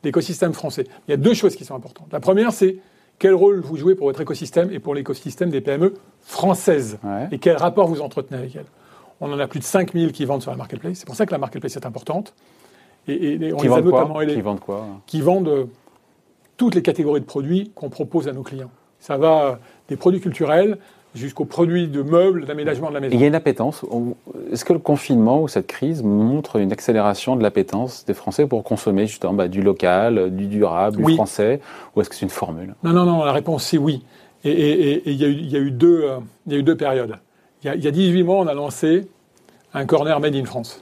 l'écosystème 0.04 0.52
français. 0.52 0.84
Il 1.06 1.10
y 1.10 1.14
a 1.14 1.16
deux 1.16 1.34
choses 1.34 1.56
qui 1.56 1.64
sont 1.64 1.74
importantes. 1.74 2.08
La 2.12 2.20
première, 2.20 2.52
c'est 2.52 2.76
quel 3.18 3.34
rôle 3.34 3.60
vous 3.60 3.76
jouez 3.76 3.94
pour 3.94 4.06
votre 4.06 4.20
écosystème 4.20 4.70
et 4.72 4.78
pour 4.78 4.94
l'écosystème 4.94 5.50
des 5.50 5.60
PME 5.60 5.94
françaises 6.22 6.98
Ouais. 7.02 7.28
et 7.32 7.38
quel 7.38 7.56
rapport 7.56 7.88
vous 7.88 8.00
entretenez 8.00 8.38
avec 8.38 8.54
elles. 8.56 8.66
On 9.20 9.32
en 9.32 9.38
a 9.38 9.48
plus 9.48 9.58
de 9.58 9.64
5000 9.64 10.12
qui 10.12 10.24
vendent 10.24 10.42
sur 10.42 10.50
la 10.52 10.56
marketplace. 10.56 10.98
C'est 10.98 11.06
pour 11.06 11.16
ça 11.16 11.26
que 11.26 11.32
la 11.32 11.38
marketplace 11.38 11.74
est 11.76 11.86
importante. 11.86 12.34
Et, 13.08 13.12
et- 13.14 13.46
et 13.48 13.52
on 13.52 13.56
Qui 13.56 13.64
les 13.66 13.72
a 13.72 13.76
vendent 13.76 13.84
notamment 13.86 14.14
quoi 14.14 14.22
aidés 14.24 14.34
Qui 14.34 14.40
vendent 14.42 14.60
quoi 14.60 14.86
qui 15.06 15.20
vendent 15.20 15.48
euh, 15.48 15.64
toutes 16.56 16.74
les 16.74 16.82
catégories 16.82 17.20
de 17.20 17.24
produits 17.26 17.72
qu'on 17.74 17.88
propose 17.88 18.28
à 18.28 18.32
nos 18.32 18.42
clients. 18.42 18.70
Ça 19.00 19.16
va 19.16 19.44
euh, 19.44 19.54
des 19.88 19.96
produits 19.96 20.20
culturels 20.20 20.78
jusqu'aux 21.14 21.44
produits 21.46 21.88
de 21.88 22.02
meubles, 22.02 22.44
d'aménagement 22.46 22.88
de 22.90 22.94
la 22.94 23.00
maison. 23.00 23.14
il 23.16 23.20
y 23.20 23.24
a 23.24 23.26
une 23.26 23.34
appétence. 23.34 23.84
Est-ce 24.52 24.64
que 24.64 24.72
le 24.72 24.78
confinement 24.78 25.42
ou 25.42 25.48
cette 25.48 25.66
crise 25.66 26.02
montre 26.02 26.56
une 26.56 26.70
accélération 26.72 27.34
de 27.36 27.42
l'appétence 27.42 28.04
des 28.06 28.14
Français 28.14 28.46
pour 28.46 28.62
consommer 28.62 29.06
justement 29.06 29.32
bah, 29.32 29.48
du 29.48 29.62
local, 29.62 30.34
du 30.34 30.46
durable, 30.46 30.98
du 30.98 31.04
Oui. 31.04 31.14
français 31.14 31.60
Ou 31.96 32.00
est-ce 32.00 32.10
que 32.10 32.14
c'est 32.14 32.26
une 32.26 32.30
formule? 32.30 32.74
Non, 32.84 32.92
non, 32.92 33.04
non, 33.04 33.24
la 33.24 33.32
réponse 33.32 33.64
c'est 33.64 33.78
oui. 33.78 34.02
Et 34.44 35.02
il 35.10 35.14
y, 35.16 35.24
a 35.24 35.28
eu- 35.28 35.32
il 35.32 35.50
y 35.50 35.56
a 35.56 35.60
eu 35.60 35.70
deux, 35.72 36.02
euh, 36.04 36.18
y 36.46 36.54
a 36.54 36.58
eu 36.58 36.62
deux 36.62 36.76
périodes. 36.76 37.16
Il 37.64 37.74
y, 37.74 37.78
y 37.84 37.88
a 37.88 37.90
18 37.90 38.22
mois, 38.22 38.36
on 38.36 38.46
a 38.46 38.54
lancé 38.54 39.08
un 39.74 39.84
corner 39.84 40.20
Made 40.20 40.36
in 40.36 40.44
France. 40.44 40.80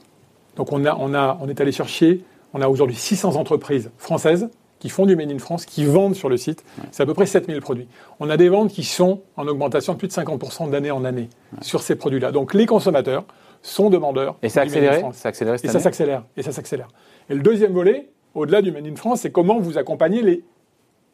Donc 0.56 0.72
on, 0.72 0.84
a, 0.84 0.94
on, 0.98 1.14
a, 1.14 1.38
on 1.40 1.48
est 1.48 1.60
allé 1.60 1.72
chercher, 1.72 2.20
on 2.52 2.60
a 2.60 2.68
aujourd'hui 2.68 2.96
600 2.96 3.36
entreprises 3.36 3.90
françaises 3.96 4.50
qui 4.86 4.90
font 4.90 5.04
du 5.04 5.16
Made 5.16 5.32
in 5.32 5.38
France, 5.40 5.66
qui 5.66 5.84
vendent 5.84 6.14
sur 6.14 6.28
le 6.28 6.36
site. 6.36 6.64
C'est 6.92 7.02
à 7.02 7.06
peu 7.06 7.12
près 7.12 7.26
7000 7.26 7.60
produits. 7.60 7.88
On 8.20 8.30
a 8.30 8.36
des 8.36 8.48
ventes 8.48 8.70
qui 8.70 8.84
sont 8.84 9.22
en 9.36 9.48
augmentation 9.48 9.94
de 9.94 9.98
plus 9.98 10.06
de 10.06 10.12
50% 10.12 10.70
d'année 10.70 10.92
en 10.92 11.04
année 11.04 11.28
sur 11.60 11.82
ces 11.82 11.96
produits-là. 11.96 12.30
Donc 12.30 12.54
les 12.54 12.66
consommateurs 12.66 13.24
sont 13.62 13.90
demandeurs. 13.90 14.36
Et 14.44 14.48
ça 14.48 14.60
accéléré 14.60 15.00
France. 15.00 15.16
Ça 15.16 15.28
a 15.28 15.30
accéléré 15.30 15.58
cette 15.58 15.70
Et 15.70 15.72
ça 15.72 15.80
s'accélère. 15.80 16.22
Et 16.36 16.44
ça 16.44 16.52
s'accélère. 16.52 16.86
Et 17.28 17.34
le 17.34 17.40
deuxième 17.40 17.72
volet, 17.72 18.10
au-delà 18.36 18.62
du 18.62 18.70
Made 18.70 18.86
in 18.86 18.94
France, 18.94 19.22
c'est 19.22 19.32
comment 19.32 19.58
vous 19.58 19.76
accompagnez 19.76 20.22
les 20.22 20.44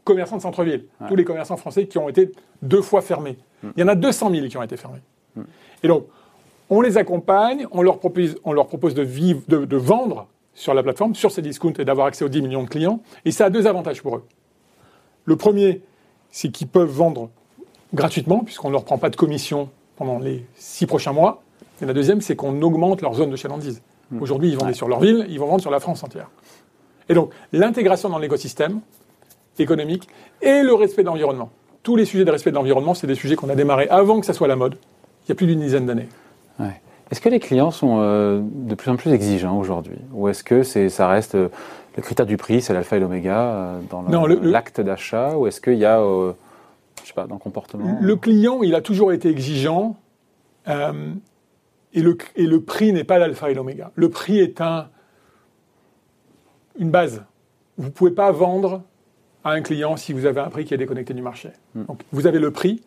commerçants 0.05 0.37
de 0.37 0.43
centre-ville. 0.43 0.85
Tous 1.09 1.17
les 1.17 1.25
commerçants 1.25 1.57
français 1.57 1.87
qui 1.87 1.97
ont 1.97 2.11
été 2.11 2.31
deux 2.61 2.83
fois 2.83 3.01
fermés. 3.01 3.39
Il 3.75 3.81
y 3.81 3.85
en 3.85 3.89
a 3.89 3.95
200 3.95 4.31
000 4.33 4.49
qui 4.49 4.59
ont 4.59 4.63
été 4.63 4.77
fermés. 4.77 5.01
Et 5.83 5.89
donc, 5.89 6.09
on 6.69 6.83
les 6.83 6.99
accompagne, 6.99 7.67
on 7.71 7.81
leur 7.81 8.01
propose, 8.01 8.37
on 8.45 8.53
leur 8.53 8.67
propose 8.67 8.93
de, 8.93 9.03
vivre, 9.03 9.41
de, 9.49 9.65
de 9.65 9.77
vendre 9.79 10.27
sur 10.55 10.75
la 10.75 10.83
plateforme, 10.83 11.15
sur 11.15 11.31
ces 11.31 11.43
discounts 11.43 11.79
et 11.79 11.85
d'avoir 11.85 12.07
accès 12.07 12.25
aux 12.25 12.29
10 12.29 12.43
millions 12.43 12.63
de 12.63 12.69
clients. 12.69 13.01
Et 13.25 13.31
ça 13.31 13.47
a 13.47 13.51
deux 13.51 13.67
avantages 13.67 14.03
pour 14.03 14.17
eux. 14.17 14.25
Le 15.25 15.37
premier, 15.37 15.83
c'est 16.31 16.51
qu'ils 16.51 16.69
peuvent 16.69 16.91
vendre 16.91 17.31
gratuitement, 17.95 18.41
puisqu'on 18.41 18.69
ne 18.69 18.73
leur 18.73 18.85
prend 18.85 18.99
pas 18.99 19.11
de 19.11 19.17
commission 19.17 19.71
pendant 19.97 20.19
les 20.19 20.45
six 20.55 20.87
prochains 20.87 21.13
mois. 21.13 21.43
Et 21.81 21.87
la 21.87 21.93
deuxième, 21.93 22.21
c'est 22.21 22.37
qu'on 22.37 22.61
augmente 22.63 23.03
leur 23.03 23.15
zone 23.15 23.31
de 23.31 23.37
chalandise. 23.37 23.83
Aujourd'hui, 24.21 24.51
ils 24.51 24.59
vendaient 24.59 24.75
sur 24.75 24.89
leur 24.89 25.01
ville, 25.01 25.27
ils 25.31 25.41
vont 25.41 25.47
vendre 25.47 25.63
sur 25.63 25.71
la 25.71 25.81
France 25.81 26.03
entière. 26.03 26.29
Et 27.09 27.15
donc, 27.15 27.33
l'intégration 27.53 28.09
dans 28.09 28.19
l'écosystème 28.19 28.81
économique 29.59 30.09
et 30.41 30.63
le 30.63 30.75
respect 30.75 31.03
de 31.03 31.09
l'environnement. 31.09 31.51
Tous 31.83 31.97
les 31.97 32.05
sujets 32.05 32.25
de 32.25 32.31
respect 32.31 32.51
de 32.51 32.57
l'environnement, 32.57 32.95
c'est 32.95 33.07
des 33.07 33.15
sujets 33.15 33.37
qu'on 33.37 33.49
a 33.49 33.55
démarrés 33.55 33.89
avant 33.89 34.21
que 34.21 34.27
ça 34.27 34.33
soit 34.33 34.49
la 34.49 34.57
mode, 34.57 34.77
il 35.25 35.31
y 35.31 35.33
a 35.33 35.35
plus 35.35 35.47
d'une 35.47 35.61
dizaine 35.61 35.87
d'années. 35.87 36.09
Ouais. 36.59 36.81
Est-ce 37.13 37.21
que 37.21 37.29
les 37.29 37.41
clients 37.41 37.71
sont 37.71 37.99
euh, 38.01 38.41
de 38.43 38.75
plus 38.75 38.91
en 38.91 38.97
plus 38.97 39.13
exigeants 39.13 39.59
aujourd'hui 39.59 39.99
Ou 40.13 40.29
est-ce 40.29 40.43
que 40.43 40.63
c'est, 40.63 40.89
ça 40.89 41.07
reste 41.09 41.35
euh, 41.35 41.49
Le 41.97 42.03
critère 42.03 42.25
du 42.25 42.39
prix, 42.39 42.63
c'est 42.63 42.73
l'alpha 42.73 42.97
et 42.97 43.01
l'oméga 43.01 43.39
euh, 43.39 43.81
dans 43.91 44.03
Non, 44.03 44.25
le- 44.27 44.37
le- 44.37 44.51
l'acte 44.51 44.81
d'achat 44.81 45.37
ou 45.37 45.47
est-ce 45.47 45.61
qu'il 45.61 45.75
y 45.77 45.85
a, 45.85 45.99
je 46.01 46.33
sais 47.07 47.13
pas, 47.13 47.27
dans 47.27 47.35
le 47.35 47.41
comportement 47.41 47.99
Le 48.01 48.17
client, 48.17 48.63
il 48.63 48.75
a 48.75 48.81
toujours 48.81 49.13
été 49.13 49.29
exigeant 49.29 49.97
et, 50.67 52.01
le, 52.01 52.17
et 52.37 52.47
le 52.47 52.61
prix 52.63 52.95
n'est 52.95 53.05
pas 53.05 53.19
l'alpha 53.19 53.51
et 53.51 53.55
l'oméga. 53.55 53.91
Le 53.95 54.09
prix 54.09 54.39
est 54.39 54.63
un, 54.63 54.89
une 56.79 56.91
base. 56.91 57.23
Vous 57.77 57.87
ne 57.89 57.91
pouvez 57.91 58.13
pas 58.13 58.33
vendre 58.33 58.83
à 59.45 59.51
un 59.51 59.61
client 59.61 59.97
si 59.99 60.15
vous 60.15 60.25
avez 60.25 60.41
un 60.41 60.49
prix 60.49 60.65
qui 60.65 60.73
est 60.73 60.79
déconnecté 60.79 61.13
du 61.13 61.21
marché. 61.21 61.51
Donc, 61.75 62.01
vous 62.13 62.27
avez 62.27 62.39
le 62.39 62.51
prix. 62.51 62.83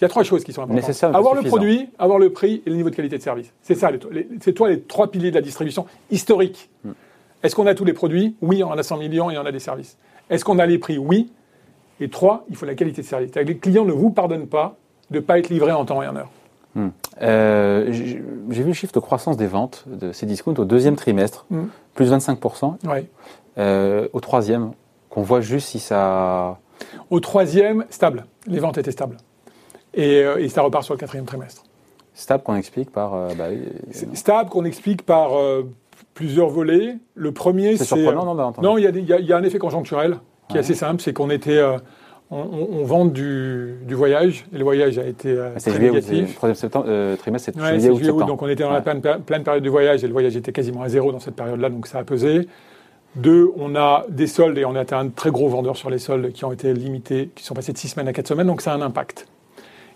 Il 0.00 0.04
y 0.04 0.06
a 0.06 0.08
trois 0.08 0.22
choses 0.22 0.44
qui 0.44 0.52
sont 0.52 0.62
importantes. 0.62 0.88
Mais 0.88 1.04
avoir 1.14 1.34
le 1.34 1.42
produit, 1.42 1.90
avoir 1.98 2.18
le 2.18 2.30
prix 2.32 2.62
et 2.64 2.70
le 2.70 2.76
niveau 2.76 2.88
de 2.90 2.96
qualité 2.96 3.18
de 3.18 3.22
service. 3.22 3.52
C'est 3.62 3.74
ça, 3.74 3.90
c'est 4.40 4.52
toi 4.54 4.68
les 4.70 4.80
trois 4.80 5.10
piliers 5.10 5.30
de 5.30 5.34
la 5.36 5.42
distribution 5.42 5.84
historique. 6.10 6.70
Est-ce 7.42 7.54
qu'on 7.54 7.66
a 7.66 7.74
tous 7.74 7.84
les 7.84 7.92
produits? 7.92 8.34
Oui, 8.40 8.62
on 8.62 8.68
en 8.68 8.78
a 8.78 8.82
100 8.82 8.96
millions 8.98 9.30
et 9.30 9.36
on 9.38 9.44
a 9.44 9.52
des 9.52 9.58
services. 9.58 9.96
Est-ce 10.30 10.44
qu'on 10.44 10.58
a 10.58 10.66
les 10.66 10.78
prix? 10.78 10.96
Oui. 10.98 11.30
Et 12.00 12.08
trois, 12.08 12.44
il 12.48 12.56
faut 12.56 12.64
la 12.66 12.74
qualité 12.74 13.02
de 13.02 13.06
service. 13.06 13.30
Les 13.34 13.56
clients 13.58 13.84
ne 13.84 13.92
vous 13.92 14.10
pardonnent 14.10 14.46
pas 14.46 14.76
de 15.10 15.16
ne 15.16 15.20
pas 15.20 15.38
être 15.38 15.48
livrés 15.50 15.72
en 15.72 15.84
temps 15.84 16.02
et 16.02 16.06
en 16.08 16.16
heure. 16.16 16.30
Euh, 17.20 17.92
J'ai 17.92 18.62
vu 18.62 18.68
le 18.68 18.72
chiffre 18.72 18.92
de 18.94 19.00
croissance 19.00 19.36
des 19.36 19.46
ventes 19.46 19.84
de 19.86 20.12
ces 20.12 20.24
discounts 20.24 20.54
au 20.58 20.64
deuxième 20.64 20.96
trimestre, 20.96 21.44
Mm. 21.50 21.64
plus 21.94 22.10
25%. 22.10 22.78
Ouais. 22.86 23.06
Euh, 23.58 24.08
au 24.12 24.20
troisième, 24.20 24.72
qu'on 25.10 25.22
voit 25.22 25.40
juste 25.40 25.68
si 25.68 25.78
ça. 25.78 26.58
Au 27.10 27.20
troisième, 27.20 27.84
stable. 27.90 28.24
Les 28.46 28.60
ventes 28.60 28.78
étaient 28.78 28.92
stables. 28.92 29.16
Et, 29.94 30.22
euh, 30.22 30.36
et 30.38 30.48
ça 30.48 30.62
repart 30.62 30.84
sur 30.84 30.94
le 30.94 30.98
quatrième 30.98 31.24
trimestre. 31.26 31.62
Stable 32.14 32.42
qu'on 32.42 32.56
explique 32.56 32.90
par. 32.90 33.14
euh, 33.14 33.28
bah, 33.36 33.46
C'est 33.90 34.14
Stable 34.16 34.50
qu'on 34.50 34.64
explique 34.64 35.02
par 35.02 35.36
euh, 35.36 35.62
plusieurs 36.14 36.48
volets. 36.48 36.96
Le 37.14 37.32
premier, 37.32 37.76
c'est 37.76 37.84
c'est... 37.84 37.96
surprenant, 37.96 38.34
non, 38.34 38.52
Non, 38.62 38.78
il 38.78 38.84
y, 38.84 38.86
a 38.86 38.90
y 39.18 39.24
y 39.26 39.32
un 39.32 39.42
effet 39.42 39.58
conjoncturel 39.58 40.18
qui 40.48 40.54
Ouais. 40.54 40.58
est 40.58 40.60
assez 40.60 40.74
simple, 40.74 41.00
c'est 41.00 41.12
qu'on 41.12 41.30
était... 41.30 41.56
euh, 41.58 41.78
on, 42.32 42.38
on- 42.38 42.68
on 42.80 42.84
vend 42.84 43.04
du, 43.06 43.74
du 43.82 43.94
voyage, 43.94 44.44
et 44.54 44.58
le 44.58 44.62
voyage 44.62 44.98
a 44.98 45.04
été 45.04 45.30
euh, 45.30 45.50
Ah, 45.56 45.58
très 45.60 45.72
juillet, 45.72 45.90
négatif. 45.90 46.36
troisième 46.36 46.54
septembre, 46.54 46.84
euh, 46.88 47.16
trimestre, 47.16 47.50
c'est 47.52 47.60
Ouais, 47.60 47.78
juillet, 47.80 47.94
juillet, 47.96 48.10
août, 48.12 48.24
donc 48.26 48.40
on 48.42 48.48
était 48.48 48.62
dans 48.62 48.68
Ouais. 48.68 48.76
la 48.76 48.82
pleine, 48.82 49.00
pleine 49.24 49.42
période 49.42 49.62
du 49.64 49.68
voyage 49.68 50.04
et 50.04 50.06
le 50.06 50.12
voyage 50.12 50.36
était 50.36 50.52
quasiment 50.52 50.82
à 50.82 50.88
zéro 50.88 51.10
dans 51.10 51.18
cette 51.18 51.34
période-là, 51.34 51.70
donc 51.70 51.88
ça 51.88 51.98
a 51.98 52.04
pesé. 52.04 52.46
Deux, 53.16 53.50
on 53.56 53.74
a 53.74 54.04
des 54.08 54.28
soldes 54.28 54.56
et 54.58 54.64
on 54.64 54.76
a 54.76 54.82
été 54.82 54.94
un 54.94 55.08
très 55.08 55.32
gros 55.32 55.48
vendeur 55.48 55.76
sur 55.76 55.90
les 55.90 55.98
soldes 55.98 56.30
qui 56.30 56.44
ont 56.44 56.52
été 56.52 56.72
limités, 56.72 57.30
qui 57.34 57.42
sont 57.42 57.54
passés 57.54 57.72
de 57.72 57.78
six 57.78 57.88
semaines 57.88 58.06
à 58.06 58.12
quatre 58.12 58.28
semaines, 58.28 58.46
donc 58.46 58.60
ça 58.60 58.72
a 58.72 58.76
un 58.76 58.82
impact. 58.82 59.26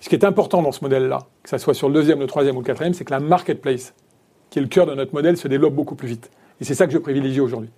Ce 0.05 0.11
qui 0.11 0.17
est 0.17 0.25
important 0.27 0.61
dans 0.61 0.71
ce 0.71 0.85
modèle-là, 0.85 1.21
que 1.43 1.49
ça 1.49 1.57
soit 1.57 1.73
sur 1.73 1.89
le 1.89 1.95
deuxième, 1.95 2.21
le 2.21 2.27
troisième 2.27 2.57
ou 2.57 2.61
le 2.61 2.65
quatrième, 2.67 2.93
c'est 2.93 3.07
que 3.07 3.11
la 3.11 3.21
marketplace, 3.21 3.95
qui 4.51 4.59
est 4.59 4.63
le 4.63 4.69
cœur 4.69 4.85
de 4.85 4.95
notre 4.95 5.15
modèle, 5.15 5.39
se 5.39 5.49
développe 5.49 5.73
beaucoup 5.73 5.95
plus 5.95 6.09
vite. 6.09 6.31
Et 6.61 6.65
c'est 6.65 6.75
ça 6.75 6.87
que 6.87 6.93
je 6.93 6.99
privilégie 6.99 7.41
aujourd'hui. 7.41 7.71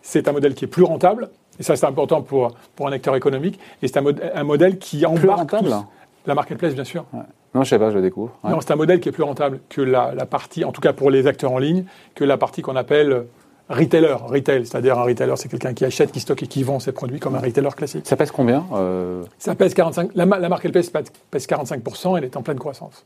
C'est 0.00 0.28
un 0.28 0.32
modèle 0.32 0.54
qui 0.54 0.64
est 0.64 0.68
plus 0.68 0.84
rentable, 0.84 1.28
et 1.58 1.64
ça 1.64 1.74
c'est 1.74 1.84
important 1.86 2.22
pour, 2.22 2.52
pour 2.76 2.86
un 2.86 2.92
acteur 2.92 3.16
économique, 3.16 3.58
et 3.82 3.88
c'est 3.88 3.96
un, 3.96 4.02
mod- 4.02 4.22
un 4.32 4.44
modèle 4.44 4.78
qui 4.78 4.98
Plus 4.98 5.06
embarque 5.06 5.38
rentable 5.50 5.70
tous- 5.70 5.84
La 6.26 6.36
marketplace, 6.36 6.72
bien 6.76 6.84
sûr. 6.84 7.04
Non, 7.52 7.64
je 7.64 7.70
sais 7.70 7.80
pas, 7.80 7.90
je 7.90 7.96
le 7.96 8.02
découvre. 8.02 8.30
Ouais. 8.44 8.52
Non, 8.52 8.60
c'est 8.60 8.72
un 8.72 8.76
modèle 8.76 9.00
qui 9.00 9.08
est 9.08 9.12
plus 9.12 9.24
rentable 9.24 9.58
que 9.68 9.80
la, 9.82 10.14
la 10.14 10.24
partie, 10.24 10.64
en 10.64 10.70
tout 10.70 10.80
cas 10.80 10.92
pour 10.92 11.10
les 11.10 11.26
acteurs 11.26 11.50
en 11.50 11.58
ligne, 11.58 11.84
que 12.14 12.22
la 12.22 12.36
partie 12.38 12.62
qu'on 12.62 12.76
appelle 12.76 13.24
retailer. 13.68 14.16
Retail, 14.26 14.66
c'est-à-dire 14.66 14.98
un 14.98 15.04
retailer, 15.04 15.36
c'est 15.36 15.48
quelqu'un 15.48 15.74
qui 15.74 15.84
achète, 15.84 16.12
qui 16.12 16.20
stocke 16.20 16.42
et 16.42 16.46
qui 16.46 16.62
vend 16.62 16.78
ses 16.80 16.92
produits 16.92 17.20
comme 17.20 17.34
un 17.34 17.40
retailer 17.40 17.74
classique. 17.74 18.06
Ça 18.06 18.16
pèse 18.16 18.30
combien 18.30 18.66
euh, 18.72 19.22
Ça 19.38 19.54
pèse 19.54 19.74
45, 19.74 20.10
la, 20.14 20.24
la 20.24 20.48
marque 20.48 20.64
elle 20.64 20.72
pèse, 20.72 20.90
pèse 20.90 21.46
45%, 21.46 22.18
elle 22.18 22.24
est 22.24 22.36
en 22.36 22.42
pleine 22.42 22.58
croissance. 22.58 23.04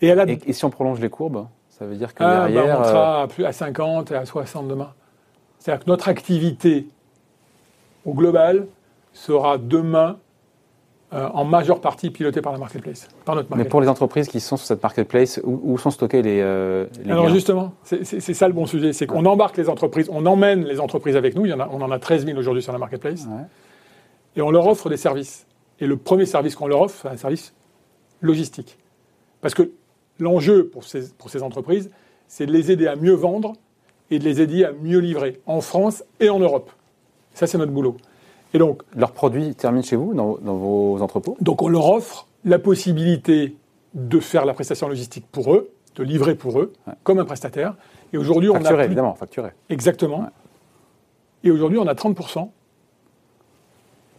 Et 0.00 0.08
elle 0.08 0.20
a 0.20 0.28
et, 0.28 0.38
et 0.46 0.52
si 0.52 0.64
on 0.64 0.70
prolonge 0.70 1.00
les 1.00 1.10
courbes, 1.10 1.46
ça 1.78 1.86
veut 1.86 1.96
dire 1.96 2.14
que 2.14 2.22
ah, 2.22 2.46
bah, 2.46 2.50
derrière. 2.50 2.78
on 2.78 2.82
euh, 2.82 2.88
sera 2.88 3.22
à, 3.22 3.26
plus, 3.26 3.44
à 3.44 3.52
50 3.52 4.12
et 4.12 4.14
à 4.14 4.24
60 4.24 4.68
demain. 4.68 4.92
C'est-à-dire 5.58 5.84
que 5.84 5.90
notre 5.90 6.08
activité 6.08 6.86
au 8.04 8.12
global 8.12 8.66
sera 9.12 9.58
demain 9.58 10.18
euh, 11.14 11.28
en 11.32 11.44
majeure 11.44 11.80
partie 11.80 12.10
pilotée 12.10 12.40
par 12.42 12.52
la 12.52 12.58
marketplace, 12.58 13.08
par 13.24 13.34
notre 13.36 13.48
mais 13.50 13.56
marketplace. 13.56 13.70
pour 13.70 13.80
les 13.80 13.88
entreprises 13.88 14.28
qui 14.28 14.40
sont 14.40 14.56
sur 14.56 14.66
cette 14.66 14.82
marketplace, 14.82 15.40
où, 15.44 15.60
où 15.62 15.78
sont 15.78 15.90
stockés 15.90 16.22
les, 16.22 16.40
euh, 16.42 16.86
les 17.04 17.10
Alors 17.12 17.26
biens 17.26 17.34
justement, 17.34 17.72
c'est 17.84 18.04
ça 18.20 18.48
le 18.48 18.54
bon 18.54 18.66
sujet, 18.66 18.92
c'est 18.92 19.06
qu'on 19.06 19.24
embarque 19.24 19.56
les 19.56 19.68
entreprises, 19.68 20.08
on 20.10 20.26
emmène 20.26 20.64
les 20.64 20.80
entreprises 20.80 21.16
avec 21.16 21.34
nous, 21.36 21.46
il 21.46 21.50
y 21.50 21.54
en 21.54 21.60
a, 21.60 21.68
on 21.70 21.80
en 21.82 21.90
a 21.90 21.98
13 21.98 22.26
000 22.26 22.38
aujourd'hui 22.38 22.62
sur 22.62 22.72
la 22.72 22.78
marketplace, 22.78 23.26
Ouais. 23.26 23.42
et 24.36 24.42
on 24.42 24.50
leur 24.50 24.66
offre 24.66 24.88
des 24.90 24.96
services. 24.96 25.46
Et 25.80 25.86
le 25.86 25.96
premier 25.96 26.26
service 26.26 26.54
qu'on 26.56 26.66
leur 26.66 26.82
offre, 26.82 26.98
c'est 27.02 27.08
un 27.08 27.16
service 27.16 27.54
logistique. 28.20 28.78
Parce 29.40 29.54
que 29.54 29.70
l'enjeu 30.18 30.66
pour 30.68 30.84
ces, 30.84 31.12
pour 31.12 31.30
ces 31.30 31.42
entreprises, 31.42 31.90
c'est 32.28 32.46
de 32.46 32.52
les 32.52 32.70
aider 32.70 32.86
à 32.86 32.96
mieux 32.96 33.12
vendre 33.14 33.52
et 34.10 34.18
de 34.18 34.24
les 34.24 34.40
aider 34.40 34.64
à 34.64 34.72
mieux 34.72 34.98
livrer 34.98 35.40
en 35.46 35.60
France 35.60 36.04
et 36.20 36.30
en 36.30 36.38
Europe. 36.38 36.70
Ça, 37.34 37.46
c'est 37.46 37.58
notre 37.58 37.72
boulot. 37.72 37.96
Et 38.54 38.58
donc, 38.58 38.82
Leurs 38.96 39.12
produits 39.12 39.54
terminent 39.54 39.82
chez 39.82 39.96
vous, 39.96 40.14
dans, 40.14 40.38
dans 40.40 40.54
vos 40.56 41.02
entrepôts? 41.02 41.36
donc 41.40 41.60
on 41.62 41.68
leur 41.68 41.86
offre 41.90 42.26
la 42.44 42.58
possibilité 42.58 43.56
de 43.94 44.20
faire 44.20 44.44
la 44.44 44.54
prestation 44.54 44.88
logistique 44.88 45.26
pour 45.30 45.52
eux, 45.54 45.70
de 45.96 46.02
livrer 46.04 46.34
pour 46.34 46.58
eux, 46.60 46.72
Ouais. 46.86 46.94
comme 47.02 47.18
un 47.18 47.24
prestataire. 47.24 47.74
Et 48.12 48.18
aujourd'hui, 48.18 48.48
on 48.50 48.54
a 48.56 48.60
plus- 48.72 48.84
évidemment, 48.84 49.14
facturés. 49.14 49.50
Exactement. 49.70 50.20
Ouais. 50.20 50.26
Et 51.44 51.50
aujourd'hui, 51.50 51.78
on 51.78 51.86
a 51.86 51.94
30% 51.94 52.50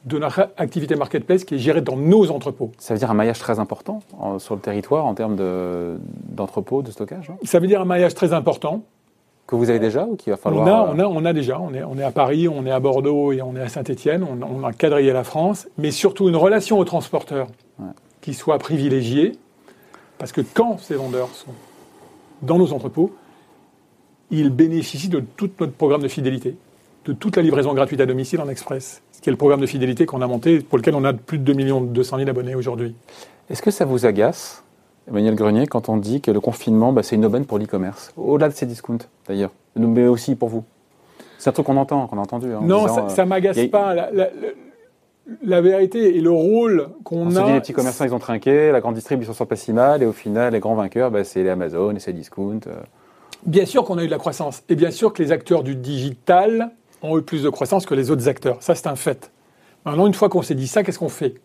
de 0.05 0.19
notre 0.19 0.49
activité 0.57 0.95
marketplace 0.95 1.43
qui 1.45 1.55
est 1.55 1.59
gérée 1.59 1.81
dans 1.81 1.97
nos 1.97 2.29
entrepôts. 2.29 2.71
Ça 2.77 2.93
veut 2.93 2.99
dire 2.99 3.09
un 3.09 3.15
maillage 3.15 3.39
très 3.39 3.59
important 3.59 4.01
en- 4.19 4.37
sur 4.37 4.53
le 4.55 4.61
territoire 4.61 5.05
en 5.05 5.15
termes 5.15 5.35
de- 5.35 5.97
d'entrepôts, 6.29 6.83
de, 6.83 6.91
stockage 6.91 7.29
non? 7.29 7.37
Ça 7.43 7.59
veut 7.59 7.67
dire 7.67 7.81
un 7.81 7.85
maillage 7.85 8.13
très 8.13 8.31
important. 8.33 8.83
Que 9.47 9.55
vous 9.55 9.69
avez 9.69 9.79
déjà 9.79 10.05
ou 10.05 10.15
qu'il 10.15 10.31
va 10.31 10.37
falloir. 10.37 10.63
On 10.65 10.67
a, 10.67 10.89
euh, 10.89 10.93
on, 10.95 10.99
a, 10.99 11.05
on 11.21 11.25
a 11.25 11.33
déjà, 11.33 11.59
on 11.59 11.73
est, 11.73 11.83
on 11.83 11.97
est 11.97 12.03
à 12.03 12.11
Paris, 12.11 12.47
on 12.47 12.65
est 12.65 12.71
à 12.71 12.79
Bordeaux 12.79 13.31
et 13.31 13.41
on 13.43 13.55
est 13.55 13.61
à 13.61 13.69
Saint-Étienne, 13.69 14.23
on, 14.23 14.39
on 14.41 14.63
a 14.63 14.73
quadrillé 14.73 15.13
la 15.13 15.23
France, 15.23 15.67
mais 15.77 15.91
surtout 15.91 16.27
une 16.29 16.35
relation 16.35 16.79
aux 16.79 16.85
transporteurs 16.85 17.47
Ouais. 17.79 17.85
qui 18.21 18.33
soit 18.33 18.57
privilégiée, 18.57 19.33
parce 20.17 20.31
que 20.31 20.41
quand 20.41 20.79
ces 20.79 20.95
vendeurs 20.95 21.29
sont 21.29 21.51
dans 22.41 22.57
nos 22.57 22.73
entrepôts, 22.73 23.13
ils 24.31 24.49
bénéficient 24.49 25.09
de 25.09 25.19
tout 25.19 25.49
notre 25.59 25.73
programme 25.73 26.01
de 26.01 26.07
fidélité, 26.07 26.55
de 27.05 27.13
toute 27.13 27.35
la 27.35 27.43
livraison 27.43 27.73
gratuite 27.75 28.01
à 28.01 28.05
domicile 28.07 28.41
en 28.41 28.49
express, 28.49 29.03
ce 29.11 29.21
qui 29.21 29.29
est 29.29 29.31
le 29.31 29.37
programme 29.37 29.61
de 29.61 29.67
fidélité 29.67 30.05
qu'on 30.07 30.21
a 30.21 30.27
monté, 30.27 30.59
pour 30.61 30.77
lequel 30.79 30.95
on 30.95 31.03
a 31.03 31.13
plus 31.13 31.37
de 31.37 31.43
2 31.43 31.53
millions 31.53 31.81
200 31.81 32.17
000 32.17 32.29
abonnés 32.29 32.55
aujourd'hui. 32.55 32.95
Est-ce 33.51 33.61
que 33.61 33.69
ça 33.71 33.85
vous 33.85 34.07
agace, 34.07 34.63
Emmanuel 35.07 35.35
Grenier, 35.35 35.67
quand 35.67 35.89
on 35.89 35.97
dit 35.97 36.21
que 36.21 36.31
le 36.31 36.39
confinement, 36.39 36.91
bah, 36.91 37.03
c'est 37.03 37.15
une 37.15 37.25
aubaine 37.25 37.45
pour 37.45 37.59
l'e-commerce 37.59 38.11
Au-delà 38.17 38.49
de 38.49 38.53
ces 38.55 38.65
discounts, 38.65 38.97
d'ailleurs, 39.27 39.51
mais 39.75 40.07
aussi 40.07 40.35
pour 40.35 40.49
vous. 40.49 40.63
C'est 41.37 41.49
un 41.49 41.53
truc 41.53 41.67
qu'on 41.67 41.77
entend, 41.77 42.07
qu'on 42.07 42.17
a 42.17 42.21
entendu. 42.21 42.47
hein, 42.53 42.61
Non, 42.63 42.81
disant, 42.83 43.09
ça, 43.09 43.15
ça 43.15 43.21
euh, 43.21 43.25
m'agace 43.25 43.57
a- 43.57 43.67
pas. 43.67 43.93
La, 43.93 44.09
la- 44.11 44.29
la- 44.29 44.29
la 45.43 45.59
vérité 45.61 46.15
et 46.17 46.21
le 46.21 46.29
rôle 46.31 46.89
qu'on 47.03 47.27
On 47.27 47.29
se 47.31 47.41
dit 47.43 47.51
les 47.53 47.59
petits 47.59 47.73
commerçants, 47.73 48.05
ils 48.05 48.13
ont 48.13 48.19
trinqué, 48.19 48.71
la 48.71 48.79
grande 48.79 48.93
distribution 48.95 49.33
sort 49.33 49.47
pas 49.47 49.55
si 49.55 49.73
mal, 49.73 50.03
et 50.03 50.05
au 50.05 50.11
final, 50.11 50.53
les 50.53 50.59
grands 50.59 50.75
vainqueurs, 50.75 51.09
bah, 51.11 51.23
c'est 51.23 51.43
les 51.43 51.49
Amazon 51.49 51.95
et 51.95 51.99
c'est 51.99 52.13
discount. 52.13 52.59
euh. 52.67 52.75
Bien 53.45 53.65
sûr 53.65 53.83
qu'on 53.85 53.97
a 53.97 54.03
eu 54.03 54.07
de 54.07 54.11
la 54.11 54.17
croissance. 54.19 54.63
Et 54.69 54.75
bien 54.75 54.91
sûr 54.91 55.13
que 55.13 55.21
les 55.21 55.31
acteurs 55.31 55.63
du 55.63 55.75
digital 55.75 56.71
ont 57.03 57.17
eu 57.17 57.21
plus 57.21 57.43
de 57.43 57.49
croissance 57.49 57.85
que 57.85 57.93
les 57.95 58.09
autres 58.11 58.27
acteurs. 58.27 58.57
Ça, 58.61 58.73
c'est 58.75 58.87
un 58.87 58.95
fait. 58.95 59.31
Maintenant, 59.85 60.07
une 60.07 60.13
fois 60.15 60.29
qu'on 60.29 60.41
s'est 60.41 60.55
dit 60.55 60.67
ça, 60.67 60.83
qu'est-ce 60.83 60.97
qu'on 60.99 61.09
fait? 61.09 61.35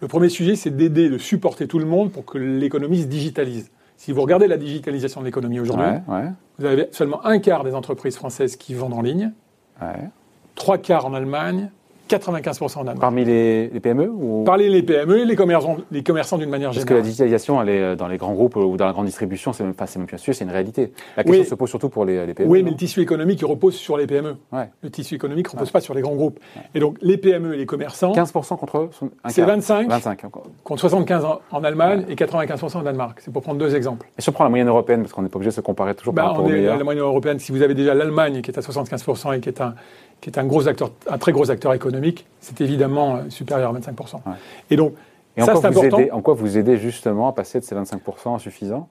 Le 0.00 0.08
premier 0.08 0.28
sujet, 0.28 0.56
c'est 0.56 0.70
d'aider, 0.70 1.10
de 1.10 1.18
supporter 1.18 1.66
tout 1.68 1.78
le 1.78 1.84
monde 1.84 2.10
pour 2.10 2.24
que 2.24 2.38
l'économie 2.38 3.02
se 3.02 3.06
digitalise. 3.06 3.70
Si 3.96 4.12
vous 4.12 4.22
regardez 4.22 4.46
la 4.46 4.56
digitalisation 4.56 5.20
de 5.20 5.26
l'économie 5.26 5.60
aujourd'hui, 5.60 5.84
Ouais, 5.86 6.02
ouais, 6.08 6.24
vous 6.58 6.64
avez 6.64 6.88
seulement 6.90 7.24
un 7.26 7.38
quart 7.38 7.64
des 7.64 7.74
entreprises 7.74 8.16
françaises 8.16 8.56
qui 8.56 8.72
vendent 8.72 8.94
en 8.94 9.02
ligne, 9.02 9.32
ouais. 9.82 10.08
trois 10.54 10.78
quarts 10.78 11.04
en 11.04 11.12
Allemagne, 11.12 11.70
95% 12.16 12.76
en 12.76 12.80
Allemagne. 12.80 12.96
Parmi 13.00 13.24
les, 13.24 13.68
les 13.68 13.80
PME 13.80 14.08
ou... 14.10 14.44
Parlez 14.44 14.68
les 14.68 14.82
PME 14.82 15.20
et 15.20 15.24
les 15.24 15.36
commerçants, 15.36 15.76
les 15.90 16.02
commerçants 16.02 16.38
d'une 16.38 16.50
manière 16.50 16.70
Parce 16.70 16.84
que 16.84 16.90
la 16.90 16.96
générale. 16.96 17.04
digitalisation, 17.04 17.62
elle 17.62 17.68
est 17.68 17.80
euh, 17.80 17.96
dans 17.96 18.08
les 18.08 18.16
grands 18.16 18.32
groupes 18.34 18.56
ou 18.56 18.76
dans 18.76 18.86
la 18.86 18.92
grande 18.92 19.06
distribution, 19.06 19.52
c'est 19.52 19.64
même 19.64 19.74
c'est 19.86 19.96
même 19.98 20.06
plus 20.06 20.16
un 20.16 20.18
sujet, 20.18 20.32
c'est 20.32 20.44
une 20.44 20.50
réalité. 20.50 20.92
La 21.16 21.24
question 21.24 21.42
Oui. 21.42 21.48
se 21.48 21.54
pose 21.54 21.68
surtout 21.70 21.88
pour 21.88 22.04
les, 22.04 22.26
les 22.26 22.34
PME. 22.34 22.48
Oui, 22.50 22.62
mais 22.62 22.70
le 22.70 22.76
tissu 22.76 23.00
économique, 23.00 23.40
il 23.40 23.46
repose 23.46 23.74
sur 23.74 23.96
les 23.96 24.06
PME. 24.06 24.36
Ouais. 24.52 24.68
Le 24.82 24.90
tissu 24.90 25.14
économique 25.14 25.46
ne 25.46 25.52
repose 25.52 25.70
pas 25.70 25.80
sur 25.80 25.94
les 25.94 26.00
grands 26.02 26.14
groupes. 26.14 26.38
Et 26.74 26.80
donc, 26.80 26.96
les 27.00 27.16
PME 27.16 27.54
et 27.54 27.58
les 27.58 27.66
commerçants, 27.66 28.12
15% 28.12 28.56
contre 28.58 28.88
un 29.24 29.28
c'est 29.28 29.42
quart. 29.42 29.48
25 29.48 29.88
25 29.88 30.24
encore. 30.24 30.44
contre 30.64 30.80
75 30.80 31.24
en, 31.24 31.40
en 31.52 31.64
Allemagne 31.64 32.04
et 32.08 32.14
95% 32.14 32.76
en 32.78 32.82
Danemark. 32.82 33.20
C'est 33.20 33.32
pour 33.32 33.42
prendre 33.42 33.58
deux 33.58 33.74
exemples. 33.74 34.06
Et 34.18 34.22
si 34.22 34.28
on 34.28 34.32
prend 34.32 34.44
la 34.44 34.50
moyenne 34.50 34.68
européenne, 34.68 35.02
parce 35.02 35.12
qu'on 35.12 35.22
n'est 35.22 35.28
pas 35.28 35.36
obligé 35.36 35.50
de 35.50 35.54
se 35.54 35.60
comparer 35.60 35.94
toujours 35.94 36.14
Bah, 36.14 36.22
par 36.22 36.30
rapport 36.32 36.46
on 36.46 36.50
est 36.50 36.62
la 36.62 36.84
moyenne 36.84 37.02
européenne. 37.02 37.38
Si 37.38 37.52
vous 37.52 37.62
avez 37.62 37.74
déjà 37.74 37.94
l'Allemagne 37.94 38.40
qui 38.42 38.50
est 38.50 38.58
à 38.58 38.60
75% 38.62 39.36
et 39.36 39.40
qui 39.40 39.48
est 39.48 39.60
un, 39.60 39.74
qui 40.20 40.30
est 40.30 40.38
un 40.38 40.44
gros 40.44 40.68
acteur, 40.68 40.90
un 41.08 41.18
très 41.18 41.32
gros 41.32 41.50
acteur 41.50 41.72
économique, 41.74 41.99
c'est 42.40 42.60
évidemment 42.60 43.16
euh, 43.16 43.30
supérieur 43.30 43.74
à 43.74 43.78
25%. 43.78 44.14
Ouais. 44.14 44.32
Et 44.70 44.76
donc, 44.76 44.94
Et 45.36 45.42
ça, 45.42 45.54
c'est 45.56 45.66
important. 45.66 45.98
aidez, 45.98 46.10
en 46.10 46.20
quoi 46.22 46.34
vous 46.34 46.58
aidez 46.58 46.76
justement 46.76 47.28
à 47.28 47.32
passer 47.32 47.60
de 47.60 47.64
ces 47.64 47.74
25% 47.74 48.34
insuffisants 48.34 48.88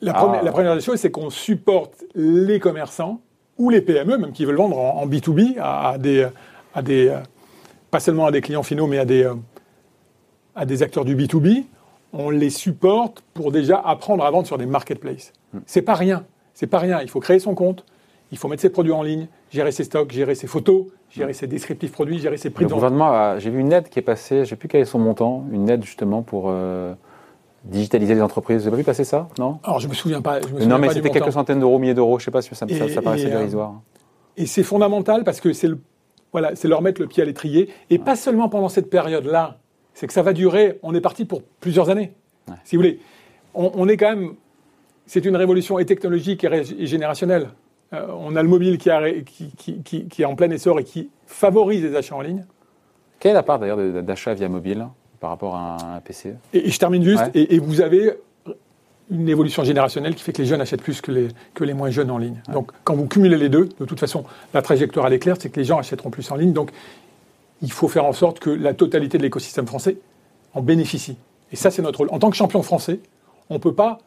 La, 0.00 0.12
Ah. 0.14 0.18
première, 0.22 0.42
la 0.42 0.52
première 0.52 0.74
des 0.74 0.80
choses, 0.80 1.00
c'est 1.00 1.10
qu'on 1.10 1.30
supporte 1.30 2.04
les 2.14 2.60
commerçants 2.60 3.20
ou 3.58 3.70
les 3.70 3.80
PME, 3.80 4.16
même 4.18 4.32
qui 4.32 4.44
veulent 4.44 4.56
vendre 4.56 4.78
en, 4.78 5.02
en 5.02 5.06
B2B 5.06 5.58
à, 5.58 5.90
à 5.90 5.98
des, 5.98 6.28
à 6.74 6.82
des, 6.82 7.08
euh, 7.08 7.18
pas 7.90 8.00
seulement 8.00 8.26
à 8.26 8.30
des 8.30 8.40
clients 8.40 8.62
finaux, 8.62 8.86
mais 8.86 8.98
à 8.98 9.04
des, 9.04 9.24
euh, 9.24 9.34
à 10.54 10.64
des 10.66 10.82
acteurs 10.82 11.04
du 11.04 11.16
B2B. 11.16 11.64
On 12.12 12.30
les 12.30 12.50
supporte 12.50 13.22
pour 13.34 13.52
déjà 13.52 13.78
apprendre 13.78 14.24
à 14.24 14.30
vendre 14.30 14.46
sur 14.46 14.56
des 14.58 14.64
marketplaces. 14.66 15.32
C'est 15.66 15.82
pas 15.82 15.94
rien. 15.94 16.24
C'est 16.54 16.66
pas 16.66 16.78
rien. 16.78 17.00
Il 17.02 17.10
faut 17.10 17.20
créer 17.20 17.38
son 17.38 17.54
compte. 17.54 17.84
Il 18.32 18.38
faut 18.38 18.48
mettre 18.48 18.62
ses 18.62 18.70
produits 18.70 18.92
en 18.92 19.02
ligne. 19.02 19.26
gérer 19.50 19.72
ses 19.72 19.84
stocks, 19.84 20.10
gérer 20.12 20.34
ses 20.34 20.46
photos, 20.46 20.86
gérer 21.10 21.32
ses 21.32 21.46
descriptifs 21.46 21.92
produits, 21.92 22.18
gérer 22.18 22.36
ses 22.36 22.50
prix 22.50 22.64
Le 22.64 22.70
gouvernement, 22.70 23.38
j'ai 23.38 23.50
vu 23.50 23.60
une 23.60 23.72
aide 23.72 23.88
qui 23.88 23.98
est 23.98 24.02
passée, 24.02 24.44
je 24.44 24.50
sais 24.50 24.56
plus 24.56 24.68
quel 24.68 24.82
est 24.82 24.84
son 24.86 24.98
montant, 24.98 25.44
une 25.52 25.68
aide 25.70 25.82
justement 25.84 26.22
pour 26.22 26.46
euh, 26.48 26.94
digitaliser 27.64 28.14
les 28.14 28.22
entreprises. 28.22 28.62
Vous 28.62 28.68
avez 28.68 28.72
pas 28.72 28.76
vu 28.78 28.84
passer 28.84 29.04
ça 29.04 29.28
Non? 29.38 29.58
Alors, 29.64 29.80
je 29.80 29.88
me 29.88 29.94
souviens 29.94 30.20
pas. 30.22 30.40
Je 30.40 30.46
me 30.46 30.52
souviens 30.52 30.66
Non, 30.68 30.78
mais 30.78 30.90
c'était 30.90 31.10
quelques 31.10 31.32
centaines 31.32 31.60
d'euros, 31.60 31.78
milliers 31.78 31.94
d'euros, 31.94 32.18
je 32.18 32.24
sais 32.24 32.30
pas 32.30 32.42
si 32.42 32.54
ça, 32.54 32.66
ça, 32.68 32.86
Et- 32.86 32.88
ça 32.88 33.02
paraissait 33.02 33.24
et, 33.24 33.32
euh, 33.32 33.38
dérisoire. 33.38 33.74
Et 34.36 34.46
c'est 34.46 34.62
fondamental 34.62 35.24
parce 35.24 35.40
que 35.40 35.52
c'est 35.52 35.66
le, 35.66 35.80
voilà, 36.32 36.54
c'est 36.54 36.68
leur 36.68 36.82
mettre 36.82 37.00
le 37.00 37.06
pied 37.08 37.22
à 37.22 37.26
l'étrier. 37.26 37.70
Et 37.90 37.98
pas 37.98 38.14
seulement 38.16 38.48
pendant 38.48 38.68
cette 38.68 38.88
période-là. 38.90 39.58
C'est 39.94 40.06
que 40.06 40.12
ça 40.12 40.22
va 40.22 40.32
durer. 40.32 40.78
On 40.82 40.94
est 40.94 41.00
parti 41.00 41.24
pour 41.24 41.42
plusieurs 41.60 41.90
années. 41.90 42.12
Ouais. 42.48 42.54
Si 42.64 42.76
vous 42.76 42.82
voulez. 42.82 43.00
On, 43.54 43.72
on 43.74 43.88
est 43.88 43.96
quand 43.96 44.10
même. 44.14 44.34
C'est 45.06 45.24
une 45.24 45.34
révolution 45.36 45.78
et 45.80 45.86
technologique 45.86 46.44
et 46.44 46.86
générationnelle. 46.86 47.48
Euh, 47.94 48.06
on 48.18 48.36
a 48.36 48.42
le 48.42 48.48
mobile 48.48 48.76
qui, 48.78 48.90
a 48.90 48.98
ré- 48.98 49.24
qui, 49.24 49.50
qui- 49.56 49.82
qui- 49.82 50.06
qui 50.08 50.22
est 50.22 50.26
en 50.26 50.34
plein 50.34 50.50
essor 50.50 50.78
et 50.80 50.84
qui 50.84 51.08
favorise 51.26 51.82
les 51.82 51.94
achats 51.96 52.14
en 52.16 52.20
ligne. 52.20 52.44
Quelle 53.18 53.30
est 53.32 53.34
la 53.34 53.42
part 53.42 53.58
d'ailleurs 53.58 53.78
d'achat 54.02 54.34
via 54.34 54.48
mobile 54.48 54.86
par 55.20 55.30
rapport 55.30 55.56
à 55.56 55.96
un 55.96 56.00
PC 56.00 56.34
Et, 56.52 56.68
et 56.68 56.70
je 56.70 56.78
termine 56.78 57.02
juste. 57.02 57.22
Ouais. 57.24 57.30
Et, 57.34 57.54
et 57.54 57.58
vous 57.58 57.80
avez 57.80 58.12
une 59.10 59.28
évolution 59.28 59.64
générationnelle 59.64 60.14
qui 60.14 60.22
fait 60.22 60.32
que 60.34 60.42
les 60.42 60.46
jeunes 60.46 60.60
achètent 60.60 60.82
plus 60.82 61.00
que 61.00 61.10
les, 61.10 61.28
que 61.54 61.64
les 61.64 61.72
moins 61.72 61.88
jeunes 61.90 62.10
en 62.10 62.18
ligne. 62.18 62.42
Donc, 62.52 62.70
quand 62.84 62.94
vous 62.94 63.06
cumulez 63.06 63.38
les 63.38 63.48
deux, 63.48 63.70
de 63.80 63.84
toute 63.86 63.98
façon, 63.98 64.24
la 64.52 64.60
trajectoire 64.60 65.06
elle 65.06 65.14
est 65.14 65.18
claire, 65.18 65.36
c'est 65.40 65.48
que 65.48 65.58
les 65.58 65.64
gens 65.64 65.78
achèteront 65.78 66.10
plus 66.10 66.30
en 66.30 66.36
ligne. 66.36 66.52
Donc, 66.52 66.70
il 67.62 67.72
faut 67.72 67.88
faire 67.88 68.04
en 68.04 68.12
sorte 68.12 68.38
que 68.38 68.50
la 68.50 68.74
totalité 68.74 69.16
de 69.16 69.22
l'écosystème 69.22 69.66
français 69.66 69.96
en 70.52 70.60
bénéficie. 70.60 71.16
Et 71.52 71.56
ça, 71.56 71.70
c'est 71.70 71.80
notre 71.80 72.00
rôle. 72.00 72.08
En 72.12 72.18
tant 72.18 72.28
que 72.30 72.36
champion 72.36 72.62
français, 72.62 73.00
on 73.48 73.54
ne 73.54 73.58
peut 73.58 73.72
pas 73.74 73.98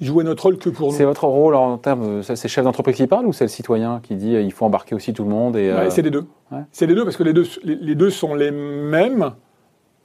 jouer 0.00 0.24
notre 0.24 0.44
rôle 0.44 0.58
que 0.58 0.68
pour 0.70 0.90
nous. 0.90 0.96
C'est 0.96 1.04
votre 1.04 1.24
rôle 1.26 1.54
en 1.54 1.76
termes, 1.78 2.22
c'est 2.22 2.48
chef 2.48 2.64
d'entreprise 2.64 2.96
qui 2.96 3.06
parle 3.06 3.26
ou 3.26 3.32
c'est 3.32 3.44
le 3.44 3.48
citoyen 3.48 4.00
qui 4.02 4.14
dit 4.16 4.34
euh, 4.36 4.40
il 4.42 4.52
faut 4.52 4.64
embarquer 4.64 4.94
aussi 4.94 5.12
tout 5.12 5.24
le 5.24 5.30
monde 5.30 5.56
et 5.56 5.72
Ouais, 5.72 5.78
euh, 5.78 5.90
c'est 5.90 6.02
les 6.02 6.10
deux. 6.10 6.26
ouais. 6.52 6.60
C'est 6.72 6.86
les 6.86 6.94
deux 6.94 7.04
parce 7.04 7.16
que 7.16 7.22
les 7.24 7.32
deux, 7.32 7.46
les, 7.64 7.74
les 7.76 7.94
deux 7.94 8.10
sont 8.10 8.34
les 8.34 8.50
mêmes. 8.50 9.32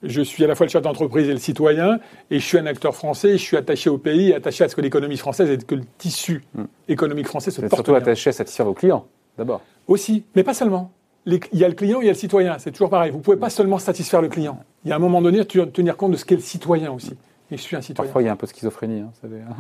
Je 0.02 0.22
suis 0.22 0.44
à 0.44 0.48
la 0.48 0.56
fois 0.56 0.66
le 0.66 0.70
chef 0.70 0.82
d'entreprise 0.82 1.30
et 1.30 1.32
le 1.32 1.38
citoyen, 1.40 1.98
et 2.30 2.38
je 2.40 2.46
suis 2.46 2.58
un 2.58 2.66
acteur 2.66 2.94
français, 2.94 3.34
je 3.34 3.42
suis 3.44 3.56
attaché 3.56 3.90
au 3.90 3.98
pays, 3.98 4.34
attaché 4.34 4.66
à 4.66 4.68
ce 4.68 4.76
que 4.76 4.82
l'économie 4.82 5.16
française 5.16 5.50
et 5.50 5.58
que 5.58 5.76
le 5.76 5.84
tissu 5.98 6.44
économique 6.90 7.28
français 7.28 7.52
se 7.52 7.62
vous 7.62 7.66
êtes 7.66 7.70
porte 7.70 7.86
surtout 7.86 7.92
bien. 7.92 8.02
attaché 8.02 8.30
à 8.32 8.34
satisfaire 8.34 8.66
vos 8.66 8.74
clients 8.74 9.06
d'abord. 9.38 9.62
Aussi, 9.88 10.26
mais 10.36 10.44
pas 10.44 10.54
seulement. 10.54 10.92
Les- 11.26 11.40
Il 11.54 11.60
y 11.60 11.64
a 11.64 11.70
le 11.70 11.74
client, 11.74 12.02
il 12.02 12.06
y 12.06 12.10
a 12.10 12.12
le 12.12 12.18
citoyen, 12.18 12.58
c'est 12.60 12.72
toujours 12.72 12.90
pareil. 12.90 13.12
Vous 13.12 13.20
pouvez 13.20 13.38
pas 13.38 13.50
seulement 13.50 13.78
satisfaire 13.78 14.22
le 14.22 14.28
client. 14.28 14.60
Il 14.84 14.90
y 14.90 14.92
a 14.92 14.96
un 14.98 15.00
moment 15.00 15.22
donné, 15.22 15.46
tu 15.46 15.58
dois 15.60 15.68
tenir 15.68 15.96
compte 15.96 16.12
de 16.12 16.18
ce 16.18 16.26
qu'est 16.26 16.36
le 16.36 16.42
citoyen 16.42 16.92
aussi. 16.92 17.14
Et 17.50 17.56
je 17.56 17.62
suis 17.62 17.78
un 17.78 17.82
citoyen. 17.82 18.08
Parfois 18.10 18.22
il 18.24 18.26
y 18.26 18.28
a 18.28 18.34
un 18.34 18.36
peu 18.36 18.46
de 18.46 18.52
schizophrénie. 18.52 19.00
hein, 19.02 19.12
hein. 19.24 19.56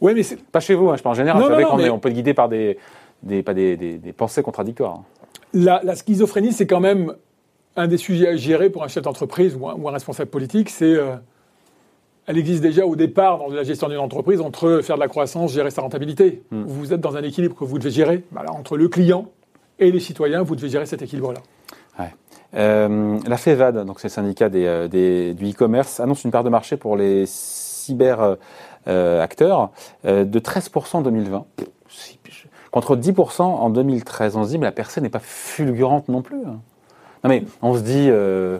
Oui, 0.00 0.12
mais 0.14 0.22
c'est- 0.22 0.42
Pas 0.42 0.60
chez 0.60 0.74
vous, 0.74 0.88
hein, 0.90 0.96
je 0.96 1.02
parle 1.02 1.14
en 1.14 1.16
général. 1.16 1.40
Non, 1.40 1.46
vous 1.46 1.52
savez 1.52 1.62
non, 1.64 1.70
non, 1.70 1.76
qu'on 1.76 1.82
est- 1.84 1.90
on 1.90 1.98
peut 1.98 2.08
être 2.08 2.14
guidé 2.14 2.34
par 2.34 2.48
des, 2.48 2.78
des, 3.22 3.42
pas 3.42 3.54
des, 3.54 3.76
des- 3.76 3.98
des 3.98 4.12
pensées 4.12 4.42
contradictoires. 4.42 4.94
hein. 4.94 5.04
la, 5.52 5.80
la 5.82 5.94
schizophrénie, 5.96 6.52
c'est 6.52 6.66
quand 6.66 6.80
même 6.80 7.14
un 7.76 7.86
des 7.88 7.96
sujets 7.98 8.28
à 8.28 8.36
gérer 8.36 8.70
pour 8.70 8.82
un 8.84 8.88
chef 8.88 9.02
d'entreprise 9.04 9.56
ou 9.58 9.68
un, 9.68 9.74
ou 9.74 9.88
un 9.88 9.92
responsable 9.92 10.30
politique. 10.30 10.70
C'est, 10.70 10.84
euh, 10.94 11.14
elle 12.26 12.38
existe 12.38 12.62
déjà 12.62 12.86
au 12.86 12.94
départ 12.96 13.38
dans 13.38 13.48
la 13.48 13.62
gestion 13.64 13.88
d'une 13.88 13.98
entreprise 13.98 14.40
entre 14.40 14.80
faire 14.82 14.96
de 14.96 15.00
la 15.00 15.08
croissance, 15.08 15.52
gérer 15.52 15.70
sa 15.70 15.82
rentabilité. 15.82 16.42
Hmm. 16.50 16.62
Vous 16.66 16.92
êtes 16.92 17.00
dans 17.00 17.16
un 17.16 17.22
équilibre 17.22 17.56
que 17.56 17.64
vous 17.64 17.78
devez 17.78 17.90
gérer. 17.90 18.24
Bah 18.32 18.42
là, 18.44 18.52
entre 18.52 18.76
le 18.76 18.88
client 18.88 19.26
et 19.78 19.90
les 19.90 20.00
citoyens, 20.00 20.42
vous 20.42 20.54
devez 20.56 20.68
gérer 20.68 20.86
cet 20.86 21.02
équilibre-là. 21.02 21.40
Euh, 22.54 23.18
la 23.28 23.36
FEVAD, 23.36 23.84
donc 23.86 24.00
c'est 24.00 24.08
le 24.08 24.12
syndicat 24.12 24.48
des, 24.48 24.64
euh, 24.66 24.88
des- 24.88 25.34
du 25.34 25.50
e-commerce, 25.50 26.00
annonce 26.00 26.24
une 26.24 26.32
part 26.32 26.42
de 26.42 26.48
marché 26.50 26.76
pour 26.76 26.96
les 26.96 27.24
cyber 27.90 28.20
euh, 28.20 28.34
euh, 28.88 29.22
acteurs 29.22 29.70
euh, 30.06 30.24
de 30.24 30.38
13% 30.38 30.96
en 30.98 31.00
2020, 31.02 31.44
Si- 31.88 32.18
contre 32.70 32.96
10% 32.96 33.42
en 33.42 33.68
2013. 33.70 34.36
On 34.36 34.44
se 34.44 34.50
dit, 34.50 34.58
mais 34.58 34.66
la 34.66 34.72
percée 34.72 35.00
n'est 35.00 35.08
pas 35.08 35.18
fulgurante 35.20 36.08
non 36.08 36.22
plus. 36.22 36.38
hein. 36.46 36.60
Non 37.24 37.28
mais 37.30 37.44
on 37.62 37.74
se 37.74 37.80
dit, 37.80 38.06
euh, 38.08 38.58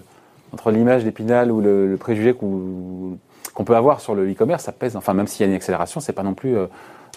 entre 0.53 0.71
l'image 0.73 1.05
d'Épinal 1.05 1.51
ou 1.53 1.61
le, 1.61 1.87
le 1.87 1.97
préjugé 1.97 2.35
qu'on 2.35 3.65
peut 3.65 3.77
avoir 3.77 4.01
sur 4.01 4.15
le 4.15 4.31
e-commerce, 4.31 4.65
ça 4.65 4.73
pèse. 4.73 4.97
Enfin, 4.97 5.15
même 5.15 5.27
s'il 5.29 5.43
y 5.43 5.49
a 5.49 5.51
une 5.51 5.57
accélération, 5.57 6.01
c'est 6.01 6.13
pas 6.13 6.23
non 6.25 6.35
plus, 6.35 6.57
euh, 6.59 6.67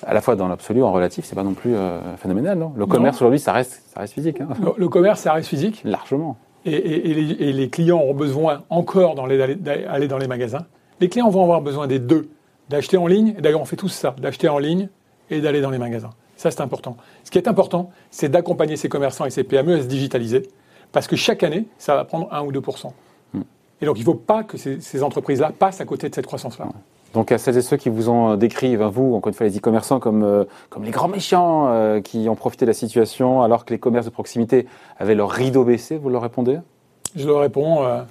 à 0.06 0.14
la 0.14 0.22
fois 0.22 0.36
dans 0.36 0.48
l'absolu, 0.48 0.84
en 0.84 0.92
relatif, 0.92 1.26
c'est 1.26 1.36
pas 1.36 1.44
non 1.44 1.54
plus 1.56 1.74
euh, 1.76 2.00
phénoménal. 2.18 2.58
Non? 2.60 2.74
Le 2.76 2.86
commerce 2.86 3.18
aujourd'hui, 3.18 3.40
ça 3.40 3.52
reste, 3.54 3.82
ça 3.94 4.02
reste 4.02 4.14
physique, 4.14 4.40
hein. 4.40 4.50
Le, 4.62 4.72
le 4.78 4.88
commerce, 4.90 5.20
ça 5.22 5.34
reste 5.34 5.50
physique? 5.50 5.82
largement. 5.84 6.38
Et, 6.66 6.72
et- 6.74 7.10
et 7.10 7.14
les, 7.16 7.32
et 7.50 7.54
les 7.54 7.70
clients 7.70 7.98
auront 8.00 8.14
besoin 8.14 8.62
encore 8.70 9.16
d'aller 9.16 10.08
dans 10.08 10.18
les 10.20 10.28
magasins? 10.28 10.66
Les 11.04 11.10
clients 11.10 11.30
vont 11.30 11.44
avoir 11.44 11.60
besoin 11.60 11.86
des 11.86 12.00
deux, 12.00 12.30
d'acheter 12.70 12.96
en 12.96 13.08
ligne, 13.08 13.36
et 13.38 13.42
d'ailleurs 13.42 13.60
on 13.60 13.66
fait 13.66 13.76
tous 13.76 13.90
ça, 13.90 14.16
d'acheter 14.22 14.48
en 14.48 14.58
ligne 14.58 14.88
et 15.30 15.42
d'aller 15.42 15.60
dans 15.60 15.70
les 15.70 15.78
magasins. 15.78 16.12
Ça 16.38 16.50
c'est 16.50 16.62
important. 16.62 16.96
Ce 17.26 17.30
qui 17.30 17.38
est 17.38 17.50
important, 17.50 17.92
c'est 18.10 18.30
d'accompagner 18.30 18.78
ces 18.78 18.88
commerçants 18.88 19.26
et 19.26 19.30
ces 19.30 19.44
PME 19.44 19.74
à 19.74 19.82
se 19.82 19.88
digitaliser, 19.88 20.44
parce 20.94 21.08
que 21.08 21.18
chaque 21.18 21.44
année, 21.44 21.66
ça 21.78 21.94
va 21.96 22.06
prendre 22.06 22.34
1 22.34 22.44
ou 22.44 22.54
2% 22.54 22.88
Et 23.82 23.86
donc 23.86 23.98
il 23.98 24.00
ne 24.00 24.06
faut 24.06 24.14
pas 24.14 24.46
que 24.46 24.56
ces, 24.56 24.80
ces 24.80 25.04
entreprises-là 25.04 25.52
passent 25.52 25.82
à 25.82 25.86
côté 25.86 26.08
de 26.08 26.16
cette 26.16 26.26
croissance-là. 26.26 26.70
Donc 27.14 27.34
à 27.34 27.38
celles 27.38 27.58
et 27.58 27.62
ceux 27.62 27.76
qui 27.76 27.90
vous 27.90 28.08
ont 28.08 28.32
euh, 28.32 28.36
décrit, 28.38 28.78
ben, 28.78 28.88
vous, 28.88 29.14
encore 29.14 29.28
une 29.28 29.34
fois, 29.34 29.46
les 29.46 29.58
e-commerçants 29.58 30.00
comme, 30.00 30.24
euh, 30.24 30.46
comme 30.70 30.86
les 30.86 30.92
grands 30.92 31.10
méchants 31.10 31.68
euh, 31.68 32.00
qui 32.00 32.30
ont 32.30 32.36
profité 32.36 32.64
de 32.64 32.70
la 32.70 32.76
situation 32.76 33.42
alors 33.42 33.66
que 33.66 33.74
les 33.74 33.78
commerces 33.78 34.06
de 34.06 34.12
proximité 34.12 34.68
avaient 34.98 35.16
leur 35.16 35.32
rideau 35.32 35.66
baissé, 35.66 35.98
vous 35.98 36.08
leur 36.08 36.22
répondez? 36.22 36.60
Je 37.14 37.28
leur 37.28 37.42
réponds, 37.42 37.84
euh, 37.84 38.04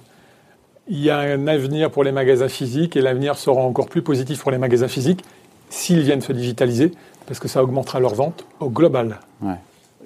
il 0.87 0.99
y 0.99 1.09
a 1.09 1.17
un 1.17 1.47
avenir 1.47 1.91
pour 1.91 2.03
les 2.03 2.11
magasins 2.11 2.47
physiques 2.47 2.95
et 2.95 3.01
l'avenir 3.01 3.37
sera 3.37 3.61
encore 3.61 3.87
plus 3.87 4.01
positif 4.01 4.41
pour 4.41 4.51
les 4.51 4.57
magasins 4.57 4.87
physiques 4.87 5.23
s'ils 5.69 6.01
viennent 6.01 6.21
se 6.21 6.33
digitaliser, 6.33 6.91
parce 7.25 7.39
que 7.39 7.47
ça 7.47 7.63
augmentera 7.63 7.99
leurs 7.99 8.15
ventes 8.15 8.45
au 8.59 8.69
global. 8.69 9.19
Ouais. 9.41 9.55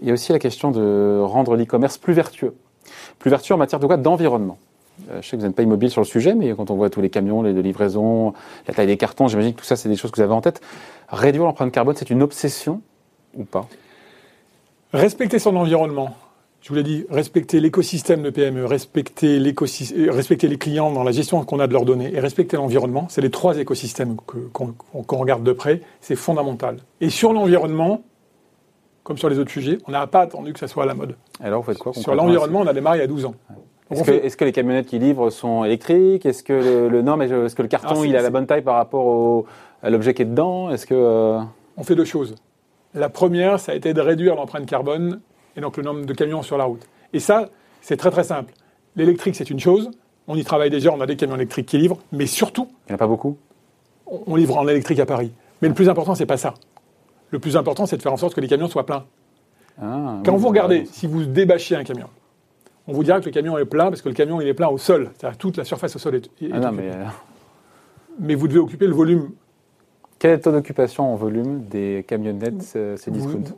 Il 0.01 0.07
y 0.07 0.11
a 0.11 0.13
aussi 0.13 0.31
la 0.31 0.39
question 0.39 0.71
de 0.71 1.19
rendre 1.21 1.55
l'e-commerce 1.55 1.97
plus 1.97 2.13
vertueux. 2.13 2.55
Plus 3.19 3.29
vertueux 3.29 3.55
en 3.55 3.57
matière 3.57 3.79
de 3.79 3.87
quoi? 3.87 3.97
D'environnement. 3.97 4.57
Euh, 5.09 5.21
je 5.21 5.27
sais 5.27 5.35
que 5.35 5.41
vous 5.41 5.47
n'êtes 5.47 5.55
pas 5.55 5.63
immobile 5.63 5.89
sur 5.89 6.01
le 6.01 6.05
sujet, 6.05 6.35
mais 6.35 6.53
quand 6.53 6.71
on 6.71 6.75
voit 6.75 6.89
tous 6.89 7.01
les 7.01 7.09
camions, 7.09 7.41
les 7.41 7.53
de 7.53 7.61
livraison, 7.61 8.33
la 8.67 8.73
taille 8.73 8.87
des 8.87 8.97
cartons, 8.97 9.27
j'imagine 9.27 9.53
que 9.53 9.59
tout 9.59 9.65
ça, 9.65 9.75
c'est 9.75 9.89
des 9.89 9.95
choses 9.95 10.11
que 10.11 10.17
vous 10.17 10.21
avez 10.21 10.33
en 10.33 10.41
tête. 10.41 10.61
Réduire 11.09 11.43
l'empreinte 11.43 11.71
carbone, 11.71 11.95
c'est 11.97 12.09
une 12.09 12.21
obsession 12.21 12.81
ou 13.35 13.43
pas? 13.43 13.67
Respecter 14.93 15.39
son 15.39 15.55
environnement. 15.55 16.15
Je 16.67 16.73
vous 16.73 16.75
l'ai 16.75 16.83
dit, 16.83 17.05
respecter 17.09 17.61
l'écosystème 17.61 18.23
de 18.23 18.29
PME, 18.29 18.65
respecter, 18.65 19.39
euh, 19.39 20.11
respecter 20.11 20.49
les 20.49 20.57
clients 20.57 20.91
dans 20.91 21.05
la 21.05 21.13
gestion 21.13 21.41
qu'on 21.45 21.61
a 21.61 21.67
de 21.67 21.71
leurs 21.71 21.85
données 21.85 22.13
et 22.13 22.19
respecter 22.19 22.57
l'environnement, 22.57 23.05
c'est 23.07 23.21
les 23.21 23.31
trois 23.31 23.57
écosystèmes 23.57 24.17
qu'on 24.51 25.17
regarde 25.17 25.43
de 25.43 25.53
près, 25.53 25.79
c'est 26.01 26.17
fondamental. 26.17 26.79
Et 26.99 27.09
sur 27.09 27.31
l'environnement, 27.31 28.01
comme 29.03 29.17
sur 29.17 29.29
les 29.29 29.39
autres 29.39 29.49
sujets, 29.49 29.77
on 29.87 29.93
n'a 29.93 30.07
pas 30.07 30.19
attendu 30.19 30.51
que 30.51 30.59
ça 30.59 30.67
soit 30.67 30.83
à 30.83 30.85
la 30.85 30.93
mode. 30.93 31.15
Alors 31.41 31.61
vous 31.61 31.71
faites 31.71 31.77
quoi 31.77 31.93
Sur 31.93 32.13
l'environnement, 32.15 32.59
on 32.59 32.67
a 32.67 32.73
démarré 32.73 32.97
il 32.97 33.01
y 33.01 33.05
a 33.05 33.07
12 33.07 33.27
ans. 33.27 33.35
Est-ce 33.89 34.35
que, 34.35 34.43
les 34.43 34.51
camionnettes 34.51 34.87
qui 34.87 34.99
livrent 34.99 35.29
sont 35.29 35.63
électriques? 35.63 36.25
Est-ce 36.25 36.43
que 36.43 36.51
le, 36.51 37.45
est-ce 37.45 37.55
que 37.55 37.61
le 37.61 37.69
carton 37.69 38.01
Ah, 38.01 38.05
il 38.05 38.17
a 38.17 38.21
la 38.21 38.29
bonne 38.29 38.45
taille 38.45 38.61
par 38.61 38.75
rapport 38.75 39.05
au, 39.05 39.45
à 39.81 39.89
l'objet 39.89 40.13
qui 40.13 40.23
est 40.23 40.25
dedans? 40.25 40.69
Est-ce 40.69 40.85
que 40.85 40.93
euh, 40.93 41.39
on 41.77 41.85
fait 41.85 41.95
deux 41.95 42.03
choses. 42.03 42.35
La 42.93 43.07
première, 43.07 43.61
ça 43.61 43.71
a 43.71 43.75
été 43.75 43.93
de 43.93 44.01
réduire 44.01 44.35
l'empreinte 44.35 44.65
carbone 44.65 45.21
et 45.57 45.61
donc 45.61 45.75
le 45.77 45.83
nombre 45.83 46.05
de 46.05 46.13
camions 46.13 46.41
sur 46.43 46.57
la 46.57 46.63
route. 46.65 46.87
Et 47.13 47.19
ça, 47.19 47.49
c'est 47.81 47.97
très 47.97 48.11
très 48.11 48.23
simple. 48.23 48.53
L'électrique, 48.95 49.35
c'est 49.35 49.49
une 49.49 49.59
chose. 49.59 49.91
On 50.27 50.35
y 50.35 50.43
travaille 50.43 50.69
déjà, 50.69 50.91
on 50.93 51.01
a 51.01 51.05
des 51.05 51.15
camions 51.15 51.35
électriques 51.35 51.65
qui 51.67 51.77
livrent, 51.77 51.99
mais 52.11 52.25
surtout, 52.27 52.67
il 52.87 52.89
n'y 52.89 52.93
en 52.93 52.95
a 52.95 52.97
pas 52.97 53.07
beaucoup? 53.07 53.37
on 54.25 54.35
livre 54.37 54.57
en 54.57 54.65
électrique 54.67 54.99
à 54.99 55.05
Paris. 55.05 55.33
Mais 55.61 55.67
le 55.67 55.73
plus 55.73 55.89
important, 55.89 56.15
c'est 56.15 56.25
pas 56.25 56.37
ça. 56.37 56.53
Le 57.31 57.39
plus 57.39 57.57
important, 57.57 57.85
c'est 57.85 57.97
de 57.97 58.01
faire 58.01 58.13
en 58.13 58.17
sorte 58.17 58.33
que 58.35 58.39
les 58.41 58.47
camions 58.47 58.69
soient 58.69 58.85
pleins. 58.85 59.05
Ah, 59.81 60.21
Quand 60.25 60.33
oui, 60.33 60.39
vous 60.39 60.47
regardez, 60.47 60.79
raison. 60.79 60.91
si 60.93 61.07
vous 61.07 61.25
débâchez 61.25 61.75
un 61.75 61.83
camion, 61.83 62.07
on 62.87 62.93
vous 62.93 63.03
dira 63.03 63.19
que 63.19 63.25
le 63.25 63.31
camion 63.31 63.57
est 63.57 63.65
plein 63.65 63.89
parce 63.89 64.01
que 64.01 64.07
le 64.09 64.15
camion 64.15 64.39
il 64.39 64.47
est 64.47 64.53
plein 64.53 64.69
au 64.69 64.77
sol. 64.77 65.11
C'est-à-dire 65.17 65.37
toute 65.37 65.57
la 65.57 65.65
surface 65.65 65.95
au 65.95 65.99
sol 65.99 66.15
est. 66.15 66.25
est 66.41 66.49
Ah 66.53 66.59
non, 66.59 66.71
mais 66.71 66.89
euh, 66.89 67.03
Mais 68.19 68.35
vous 68.35 68.47
devez 68.47 68.59
occuper 68.59 68.87
le 68.87 68.93
volume. 68.93 69.31
quel 70.19 70.31
est 70.31 70.35
le 70.37 70.41
taux 70.41 70.51
d'occupation 70.53 71.11
en 71.13 71.15
volume 71.17 71.65
des 71.65 72.05
camionnettes 72.07 72.73
euh, 72.77 72.95
ces 72.95 73.11
Vous- 73.11 73.17
discount 73.17 73.57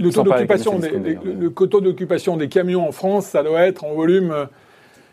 Le 0.00 0.10
taux 0.10 0.22
d'occupation 0.22 0.78
des 0.78 0.90
le, 0.90 1.18
le 1.34 1.50
taux 1.50 1.80
d'occupation 1.80 2.36
des 2.36 2.48
camions 2.48 2.88
en 2.88 2.92
France, 2.92 3.26
ça 3.26 3.42
doit 3.42 3.60
être 3.62 3.84
en 3.84 3.92
volume. 3.94 4.30
euh, 4.32 4.46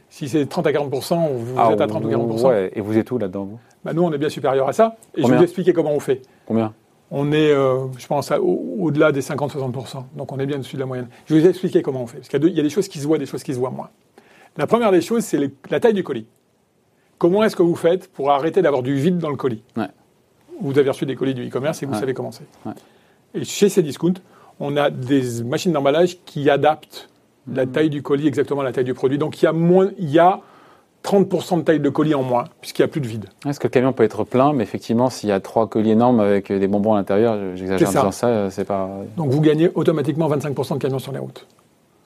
Si 0.10 0.30
c'est 0.30 0.46
30 0.46 0.66
à 0.68 0.72
40% 0.72 1.30
vous 1.34 1.56
Ah, 1.58 1.72
êtes 1.74 1.82
à 1.82 1.88
30 1.88 2.06
ou 2.06 2.10
40 2.10 2.42
Ouais, 2.44 2.72
et 2.74 2.80
vous 2.82 2.98
êtes 2.98 3.12
où 3.12 3.18
là-dedans 3.18 3.44
vous? 3.44 3.60
Bah, 3.84 3.92
Nous, 3.94 4.02
on 4.02 4.12
est 4.14 4.18
bien 4.18 4.30
supérieur 4.30 4.68
à 4.70 4.74
ça. 4.74 4.96
Et 5.16 5.22
je 5.24 5.28
vais 5.28 5.38
vous 5.38 5.44
expliquer 5.44 5.74
comment 5.74 5.92
on 5.92 6.00
fait. 6.00 6.22
Combien? 6.46 6.74
On 7.12 7.32
est, 7.32 7.52
euh, 7.52 7.88
je 7.98 8.08
pense, 8.08 8.32
au- 8.32 8.76
au-delà 8.80 9.12
des 9.12 9.22
50-60%. 9.22 10.06
Donc 10.16 10.32
on 10.32 10.40
est 10.40 10.46
bien 10.46 10.58
dessus 10.58 10.76
de 10.76 10.82
la 10.82 10.86
moyenne. 10.86 11.08
Je 11.26 11.34
vais 11.36 11.42
vous 11.42 11.48
expliquer 11.48 11.82
comment 11.82 12.02
on 12.04 12.08
fait. 12.08 12.18
Parce 12.18 12.30
qu'il 12.30 12.42
y, 12.44 12.46
a 12.58 12.60
y 12.60 12.64
des 12.64 12.70
choses 12.70 12.88
qui 12.88 13.00
se 13.00 13.08
voient, 13.08 13.18
des 13.18 13.26
choses 13.26 13.44
qui 13.44 13.54
se 13.54 13.60
voient 13.60 13.70
moins. 13.72 13.90
La 14.58 14.68
première 14.68 14.92
des 14.92 15.02
choses, 15.02 15.24
c'est 15.24 15.40
la 15.70 15.80
taille 15.80 15.94
du 15.94 16.04
colis. 16.04 16.26
Comment 17.18 17.44
est-ce 17.44 17.56
que 17.56 17.64
vous 17.64 17.76
faites 17.76 18.12
pour 18.12 18.32
arrêter 18.32 18.62
d'avoir 18.62 18.84
du 18.84 18.96
vide 18.96 19.18
dans 19.20 19.30
le 19.30 19.36
colis? 19.38 19.64
Ouais. 19.76 19.88
Vous 20.62 20.78
avez 20.80 20.90
reçu 20.90 21.06
des 21.06 21.16
colis 21.16 21.34
du 21.34 21.48
e-commerce 21.48 21.82
et 21.84 21.86
vous 21.86 21.94
Ouais. 21.94 22.00
savez 22.00 22.14
comment 22.14 22.32
c'est. 22.32 22.44
Et 23.36 23.44
chez 23.44 23.70
Cdiscount, 23.70 24.14
on 24.60 24.78
a 24.78 24.90
des 24.90 25.44
machines 25.44 25.72
d'emballage 25.72 26.18
qui 26.26 26.50
adaptent 26.50 27.10
la 27.52 27.66
taille 27.66 27.90
du 27.90 28.02
colis 28.02 28.28
exactement 28.28 28.62
à 28.62 28.64
la 28.64 28.72
taille 28.72 28.84
du 28.84 28.94
produit. 28.94 29.18
Donc 29.18 29.42
il 29.42 29.46
y 29.46 29.48
a, 29.48 29.54
moins, 29.54 29.90
il 29.98 30.10
y 30.10 30.20
a 30.20 30.42
30% 31.04 31.60
de 31.60 31.62
taille 31.62 31.80
de 31.80 31.90
colis 31.90 32.16
en 32.16 32.24
moins, 32.24 32.46
puisqu'il 32.62 32.82
n'y 32.82 32.86
a 32.86 32.88
plus 32.90 33.02
de 33.02 33.08
vide. 33.08 33.26
Est-ce 33.48 33.60
que 33.60 33.68
le 33.68 33.72
camion 33.72 33.94
peut 33.94 34.04
être 34.04 34.24
plein, 34.24 34.52
mais 34.54 34.64
effectivement, 34.64 35.10
s'il 35.10 35.30
y 35.30 35.32
a 35.32 35.40
trois 35.40 35.68
colis 35.68 35.92
énormes 35.92 36.20
avec 36.20 36.52
des 36.52 36.68
bonbons 36.68 36.94
à 36.94 36.98
l'intérieur, 36.98 37.56
j'exagère 37.56 37.88
en 37.88 37.92
disant 37.92 38.12
ça, 38.12 38.50
c'est 38.52 38.66
pas. 38.66 38.90
Donc 39.16 39.32
vous 39.32 39.42
gagnez 39.42 39.70
automatiquement 39.74 40.30
25% 40.30 40.74
de 40.74 40.80
camions 40.80 41.00
sur 41.00 41.12
les 41.12 41.20
routes. 41.20 41.48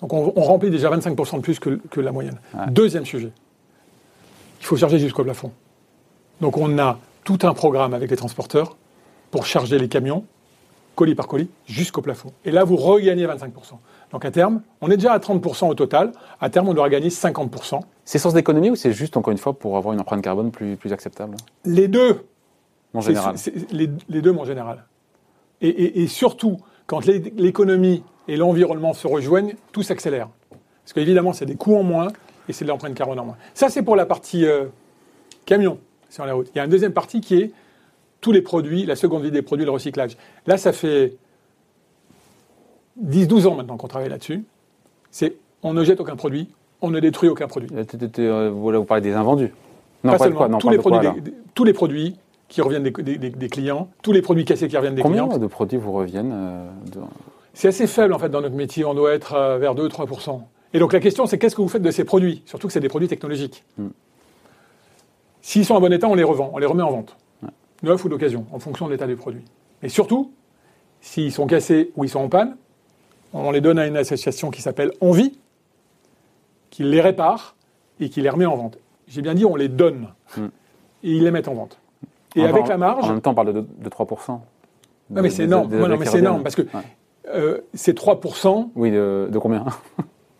Donc 0.02 0.14
on, 0.14 0.32
remplit 0.42 0.72
déjà 0.72 0.90
25% 0.90 1.38
de 1.38 1.42
plus 1.42 1.60
que, 1.60 2.00
la 2.00 2.12
moyenne. 2.12 2.40
Deuxième 2.70 3.06
sujet, 3.06 3.32
il 4.60 4.66
faut 4.66 4.76
charger 4.76 4.98
jusqu'au 4.98 5.24
plafond. 5.24 5.52
Donc 6.42 6.58
on 6.58 6.80
a 6.80 6.98
tout 7.24 7.38
un 7.44 7.54
programme 7.54 7.94
avec 7.94 8.10
les 8.10 8.18
transporteurs 8.18 8.78
pour 9.30 9.46
charger 9.46 9.78
les 9.78 9.88
camions, 9.88 10.26
colis 10.96 11.16
par 11.16 11.28
colis, 11.28 11.50
jusqu'au 11.66 12.02
plafond. 12.02 12.32
Et 12.46 12.52
là, 12.52 12.64
vous 12.64 12.76
regagnez 12.76 13.26
25%. 13.26 13.50
Donc 14.12 14.26
à 14.26 14.32
terme, 14.32 14.62
on 14.82 14.92
est 14.92 14.98
déjà 14.98 15.14
à 15.14 15.20
30% 15.20 15.70
au 15.70 15.74
total. 15.74 16.12
À 16.40 16.50
terme, 16.50 16.70
on 16.70 16.74
doit 16.74 16.90
gagner 16.90 17.10
50%. 17.10 17.80
C'est 18.04 18.20
sens 18.20 18.34
d'économie 18.34 18.70
ou 18.70 18.76
c'est 18.76 18.92
juste, 18.92 19.18
encore 19.18 19.32
une 19.32 19.38
fois, 19.38 19.54
pour 19.54 19.78
avoir 19.78 19.94
une 19.94 20.02
empreinte 20.02 20.22
carbone 20.22 20.52
plus, 20.52 20.76
plus 20.76 20.92
acceptable? 20.92 21.36
Les 21.66 21.88
deux. 21.88 22.26
En 22.94 23.02
général. 23.02 23.36
les, 23.72 23.88
deux, 23.88 24.36
en 24.36 24.44
général. 24.44 24.84
Et, 25.62 26.08
surtout, 26.08 26.58
quand 26.88 27.06
l'économie 27.06 28.04
et 28.28 28.36
l'environnement 28.36 28.94
se 28.94 29.08
rejoignent, 29.08 29.56
tout 29.72 29.84
s'accélère. 29.84 30.28
Parce 30.84 30.94
qu'évidemment, 30.94 31.32
c'est 31.32 31.46
des 31.46 31.56
coûts 31.56 31.76
en 31.76 31.84
moins 31.84 32.08
et 32.50 32.54
c'est 32.54 32.66
de 32.66 32.70
l'empreinte 32.70 32.96
carbone 32.96 33.20
en 33.20 33.26
moins. 33.26 33.38
Ça, 33.54 33.70
c'est 33.70 33.84
pour 33.84 33.96
la 33.96 34.06
partie 34.06 34.46
euh, 34.46 34.66
camion 35.46 35.80
sur 36.10 36.26
la 36.26 36.34
route. 36.34 36.50
Il 36.54 36.58
y 36.58 36.62
a 36.62 36.66
une 36.66 36.72
deuxième 36.72 36.94
partie 36.94 37.22
qui 37.22 37.36
est 37.36 37.52
tous 38.22 38.32
les 38.32 38.42
produits, 38.42 38.86
la 38.86 38.96
seconde 38.96 39.24
vie 39.24 39.32
des 39.32 39.42
produits, 39.42 39.66
le 39.66 39.72
recyclage. 39.72 40.16
Là, 40.46 40.58
ça 40.58 40.72
fait 40.72 41.16
10-12 43.04 43.48
ans 43.48 43.56
maintenant 43.56 43.78
qu'on 43.78 43.88
travaille 43.88 44.10
là-dessus. 44.10 44.44
C'est 45.10 45.36
on 45.64 45.74
ne 45.74 45.84
jette 45.84 46.00
aucun 46.00 46.16
produit, 46.16 46.50
on 46.82 46.90
ne 46.90 47.00
détruit 47.00 47.30
aucun 47.30 47.48
produit. 47.48 47.70
Euh, 48.20 48.50
vous 48.50 48.86
parlez 48.86 49.02
des 49.02 49.14
invendus 49.14 49.54
Non, 50.04 50.14
pas, 50.14 50.20
seulement. 50.20 50.58
tous, 50.58 50.70
les 50.70 50.78
produits, 50.78 51.10
tous 51.54 51.64
les 51.64 51.74
produits 51.74 52.16
qui 52.48 52.62
reviennent 52.62 52.84
des, 52.84 53.50
clients, 53.50 53.90
tous 54.02 54.12
les 54.12 54.22
produits 54.22 54.46
cassés 54.46 54.68
qui 54.68 54.78
reviennent 54.78 54.96
des 54.96 55.02
clients. 55.02 55.26
Combien 55.26 55.38
de 55.40 55.48
produits 55.48 55.78
vous 55.78 55.94
reviennent 55.94 56.34
euh, 56.34 56.70
C'est 57.54 57.70
assez 57.70 57.88
faible 57.88 58.14
en 58.14 58.20
fait 58.20 58.30
dans 58.30 58.42
notre 58.42 58.56
métier. 58.56 58.86
On 58.86 58.94
doit 58.94 59.14
être 59.14 59.34
euh, 59.34 59.58
vers 59.58 59.76
2-3%. 59.76 60.42
Et 60.74 60.80
donc 60.80 60.94
la 60.94 61.00
question, 61.00 61.26
c'est 61.26 61.38
qu'est-ce 61.38 61.56
que 61.56 61.62
vous 61.62 61.70
faites 61.70 61.82
de 61.82 61.92
ces 61.92 62.04
produits? 62.04 62.44
Surtout 62.46 62.68
que 62.68 62.74
c'est 62.74 62.80
des 62.80 62.90
produits 62.90 63.08
technologiques. 63.08 63.64
Hmm. 63.78 63.90
S'ils 65.42 65.66
sont 65.66 65.76
en 65.76 65.82
bon 65.82 65.92
état, 65.92 66.08
on 66.08 66.16
les 66.16 66.24
revend, 66.24 66.52
on 66.54 66.58
les 66.60 66.66
remet 66.66 66.84
en 66.84 66.92
vente. 66.92 67.16
Neuf 67.84 68.06
ou 68.06 68.10
d'occasion, 68.10 68.46
en 68.52 68.60
fonction 68.60 68.88
de 68.88 68.92
l'état 68.92 69.08
du 69.08 69.16
produit. 69.16 69.44
Et 69.82 69.90
surtout, 69.90 70.32
s'ils 71.00 71.32
sont 71.32 71.48
cassés 71.48 71.92
ou 71.96 72.04
ils 72.04 72.10
sont 72.10 72.20
en 72.20 72.30
panne, 72.30 72.56
on 73.34 73.52
les 73.52 73.62
donne 73.62 73.80
à 73.80 73.88
une 73.88 73.98
association 73.98 74.52
qui 74.52 74.62
s'appelle 74.62 74.92
Envie, 75.02 75.38
qui 76.70 76.84
les 76.84 77.02
répare 77.02 77.56
et 78.00 78.10
qui 78.10 78.22
les 78.22 78.30
remet 78.30 78.46
en 78.46 78.56
vente. 78.56 78.78
J'ai 79.08 79.22
bien 79.22 79.34
dit, 79.34 79.46
on 79.46 79.56
les 79.56 79.68
donne. 79.68 80.10
Hmm. 80.38 80.48
Et 81.04 81.12
ils 81.12 81.24
les 81.24 81.32
mettent 81.32 81.48
en 81.48 81.54
vente. 81.54 81.80
Et 82.36 82.46
avec 82.46 82.68
la 82.68 82.78
marge. 82.78 83.06
En 83.06 83.14
même 83.14 83.22
temps, 83.22 83.32
on 83.32 83.36
parle 83.36 83.54
de, 83.54 83.90
3%. 83.90 84.40
mais 85.10 85.30
c'est 85.30 85.44
énorme. 85.44 85.76
non, 85.76 85.98
mais 85.98 86.06
c'est 86.06 86.20
énorme 86.20 86.44
parce 86.44 86.56
que 86.56 86.62
euh, 87.28 87.60
c'est 87.74 87.98
3%. 87.98 88.70
Oui, 88.76 88.92
de, 88.92 89.30
combien? 89.40 89.66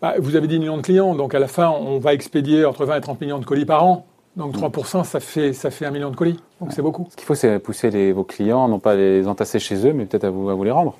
Bah, 0.00 0.14
Vous 0.18 0.36
avez 0.36 0.48
10 0.48 0.58
millions 0.58 0.76
de 0.76 0.82
clients, 0.82 1.14
donc 1.14 1.34
à 1.34 1.38
la 1.38 1.48
fin, 1.48 1.68
on 1.68 1.98
va 1.98 2.14
expédier 2.14 2.64
entre 2.64 2.84
20 2.84 2.96
et 2.96 3.00
30 3.00 3.20
millions 3.20 3.38
de 3.38 3.44
colis 3.44 3.66
par 3.66 3.84
an. 3.84 4.06
Donc 4.36 4.56
3%, 4.56 5.04
ça 5.04 5.20
fait, 5.20 5.52
ça 5.52 5.70
fait 5.70 5.84
un 5.84 5.90
million 5.90 6.10
de 6.10 6.16
colis. 6.16 6.38
Donc 6.60 6.72
c'est 6.72 6.80
beaucoup. 6.80 7.06
Ce 7.10 7.16
qu'il 7.16 7.26
faut, 7.26 7.34
c'est 7.34 7.58
pousser 7.58 8.12
vos 8.12 8.24
clients, 8.24 8.66
non 8.66 8.78
pas 8.78 8.94
les 8.94 9.28
entasser 9.28 9.58
chez 9.58 9.86
eux, 9.86 9.92
mais 9.92 10.06
peut-être 10.06 10.24
à 10.24 10.30
vous, 10.30 10.48
à 10.48 10.54
vous 10.54 10.64
les 10.64 10.70
rendre. 10.70 10.96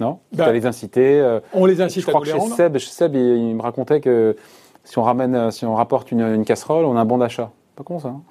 Non? 0.00 0.18
Bah, 0.32 0.52
les 0.52 0.66
inciter. 0.66 1.20
Euh, 1.20 1.40
on 1.52 1.66
les 1.66 1.80
incite 1.80 2.02
je 2.02 2.06
crois 2.08 2.20
que 2.20 2.26
chez 2.26 2.40
Seb, 2.40 2.78
Seb 2.78 3.14
il, 3.14 3.54
me 3.54 3.62
racontait 3.62 4.00
que 4.00 4.36
si 4.82 4.98
on, 4.98 5.02
ramène, 5.02 5.34
euh, 5.34 5.50
si 5.50 5.64
on 5.64 5.74
rapporte 5.74 6.10
une, 6.10 6.44
casserole, 6.44 6.84
on 6.84 6.96
a 6.96 7.00
un 7.00 7.04
bon 7.04 7.18
d'achat. 7.18 7.50
Pas 7.76 7.84
con 7.84 7.98
ça. 7.98 8.08
Hein? 8.08 8.22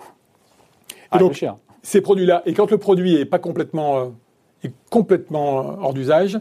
Et 1.16 1.20
donc, 1.20 1.44
ces 1.82 2.02
produits-là, 2.02 2.44
et 2.46 2.54
quand 2.54 2.70
le 2.70 2.78
produit 2.78 3.16
est 3.16 3.26
pas 3.26 3.40
complètement, 3.40 3.98
euh, 3.98 4.06
est 4.64 4.74
complètement 4.90 5.80
hors 5.82 5.94
d'usage, 5.94 6.38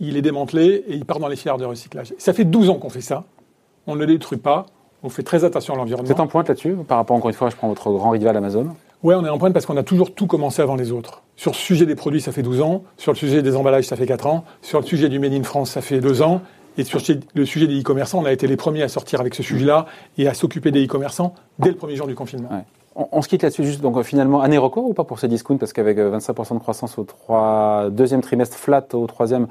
il 0.00 0.16
est 0.16 0.22
démantelé 0.22 0.84
et 0.86 0.94
il 0.94 1.04
part 1.04 1.18
dans 1.18 1.28
les 1.28 1.36
filières 1.36 1.58
de 1.58 1.64
recyclage. 1.64 2.14
Ça 2.18 2.32
fait 2.32 2.44
12 2.44 2.70
ans 2.70 2.78
qu'on 2.78 2.90
fait 2.90 3.00
ça. 3.00 3.24
On 3.86 3.96
ne 3.96 4.04
détruit 4.04 4.38
pas. 4.38 4.66
On 5.02 5.08
fait 5.08 5.22
très 5.22 5.44
attention 5.44 5.74
à 5.74 5.76
l'environnement. 5.76 6.06
Vous 6.06 6.12
êtes 6.12 6.20
en 6.20 6.26
pointe 6.26 6.48
là-dessus 6.48 6.76
Par 6.86 6.98
rapport, 6.98 7.16
encore 7.16 7.30
une 7.30 7.36
fois, 7.36 7.50
je 7.50 7.56
prends 7.56 7.68
votre 7.68 7.90
grand 7.90 8.10
rival 8.10 8.36
Amazon. 8.36 8.68
Oui, 9.04 9.14
on 9.14 9.24
est 9.24 9.28
en 9.28 9.38
pointe 9.38 9.52
parce 9.52 9.64
qu'on 9.64 9.76
a 9.76 9.84
toujours 9.84 10.12
tout 10.12 10.26
commencé 10.26 10.60
avant 10.60 10.74
les 10.74 10.90
autres. 10.90 11.22
Sur 11.36 11.52
le 11.52 11.56
sujet 11.56 11.86
des 11.86 11.94
produits, 11.94 12.20
ça 12.20 12.32
fait 12.32 12.42
12 12.42 12.60
ans. 12.62 12.82
Sur 12.96 13.12
le 13.12 13.16
sujet 13.16 13.42
des 13.42 13.54
emballages, 13.54 13.84
ça 13.84 13.94
fait 13.94 14.06
4 14.06 14.26
ans. 14.26 14.44
Sur 14.60 14.80
le 14.80 14.86
sujet 14.86 15.08
du 15.08 15.20
Made 15.20 15.34
in 15.34 15.44
France, 15.44 15.70
ça 15.70 15.82
fait 15.82 16.00
2 16.00 16.22
ans. 16.22 16.42
Et 16.78 16.84
sur 16.84 17.00
le 17.34 17.44
sujet 17.44 17.66
des 17.68 17.80
e-commerçants, 17.80 18.20
on 18.20 18.24
a 18.24 18.32
été 18.32 18.46
les 18.48 18.56
premiers 18.56 18.82
à 18.82 18.88
sortir 18.88 19.20
avec 19.20 19.34
ce 19.34 19.42
sujet-là 19.42 19.86
et 20.16 20.26
à 20.28 20.34
s'occuper 20.34 20.70
des 20.72 20.84
e-commerçants 20.84 21.34
dès 21.58 21.70
le 21.70 21.76
premier 21.76 21.96
jour 21.96 22.06
du 22.06 22.14
confinement. 22.14 22.48
On, 22.94 23.22
se 23.22 23.28
quitte 23.28 23.42
là-dessus 23.42 23.64
juste, 23.64 23.80
donc 23.80 24.00
finalement, 24.02 24.40
année 24.42 24.58
record 24.58 24.84
ou 24.84 24.94
pas 24.94 25.04
pour 25.04 25.20
ces 25.20 25.28
discounts 25.28 25.58
Parce 25.58 25.72
qu'avec 25.72 25.98
25% 25.98 26.54
de 26.54 26.58
croissance 26.58 26.98
au 26.98 27.04
3, 27.04 27.90
deuxième 27.90 28.20
trimestre, 28.20 28.56
flat 28.56 28.84
au 28.92 29.06
troisième, 29.06 29.46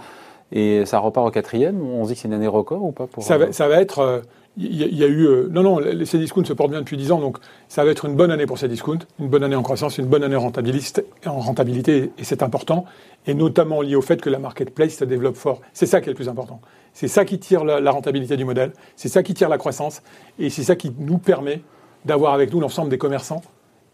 et 0.51 0.85
ça 0.85 0.99
repart 0.99 1.27
au 1.27 1.31
quatrième, 1.31 1.81
on 1.81 2.03
se 2.03 2.09
dit 2.09 2.15
que 2.15 2.21
c'est 2.21 2.27
une 2.27 2.33
année 2.33 2.47
record 2.47 2.83
ou 2.83 2.91
pas 2.91 3.07
pour, 3.07 3.23
ça, 3.23 3.37
va, 3.37 3.51
ça 3.51 3.67
va 3.67 3.81
être... 3.81 3.99
Euh, 3.99 4.21
il 4.59 4.97
y, 4.97 5.03
a 5.03 5.07
eu. 5.07 5.27
Euh, 5.27 5.47
non, 5.51 5.61
non, 5.61 5.77
les 5.77 6.05
Cdiscount 6.05 6.43
se 6.43 6.53
portent 6.53 6.71
bien 6.71 6.79
depuis 6.79 6.97
10 6.97 7.11
ans, 7.11 7.19
donc 7.19 7.37
ça 7.67 7.83
va 7.83 7.91
être 7.91 8.05
une 8.05 8.15
bonne 8.15 8.31
année 8.31 8.47
pour 8.47 8.57
Cdiscount, 8.57 8.99
une 9.19 9.27
bonne 9.27 9.43
année 9.43 9.55
en 9.55 9.61
croissance, 9.61 9.99
une 9.99 10.07
bonne 10.07 10.23
année 10.23 10.35
en 10.35 10.39
rentabilité, 10.39 12.11
et 12.17 12.23
c'est 12.23 12.41
important, 12.41 12.85
et 13.27 13.35
notamment 13.35 13.81
lié 13.81 13.95
au 13.95 14.01
fait 14.01 14.19
que 14.19 14.31
la 14.31 14.39
marketplace 14.39 14.95
se 14.95 15.05
développe 15.05 15.35
fort. 15.35 15.61
C'est 15.73 15.85
ça 15.85 16.01
qui 16.01 16.09
est 16.09 16.11
le 16.11 16.15
plus 16.15 16.27
important. 16.27 16.59
C'est 16.93 17.07
ça 17.07 17.23
qui 17.23 17.37
tire 17.37 17.63
la, 17.63 17.91
rentabilité 17.91 18.35
du 18.35 18.45
modèle, 18.45 18.73
c'est 18.95 19.09
ça 19.09 19.21
qui 19.21 19.35
tire 19.35 19.49
la 19.49 19.59
croissance, 19.59 20.01
et 20.39 20.49
c'est 20.49 20.63
ça 20.63 20.75
qui 20.75 20.91
nous 20.97 21.19
permet 21.19 21.61
d'avoir 22.05 22.33
avec 22.33 22.51
nous 22.51 22.59
l'ensemble 22.59 22.89
des 22.89 22.97
commerçants 22.97 23.43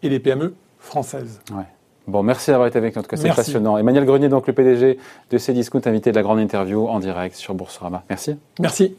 et 0.02 0.08
des 0.08 0.18
PME 0.18 0.54
françaises. 0.78 1.40
Ouais. 1.54 1.64
Bon, 2.06 2.22
merci 2.22 2.50
d'avoir 2.50 2.68
été 2.68 2.78
avec 2.78 2.94
nous. 2.94 3.00
En 3.00 3.02
tout 3.02 3.08
cas, 3.08 3.16
c'est 3.16 3.34
passionnant. 3.34 3.78
Emmanuel 3.78 4.04
Grenier, 4.04 4.28
donc 4.28 4.46
le 4.46 4.52
PDG 4.52 4.98
de 5.30 5.38
Cdiscount, 5.38 5.80
invité 5.86 6.10
de 6.10 6.16
la 6.16 6.22
grande 6.22 6.40
interview 6.40 6.86
en 6.86 6.98
direct 6.98 7.34
sur 7.34 7.54
Boursorama. 7.54 8.02
Merci. 8.10 8.36
Merci. 8.60 8.96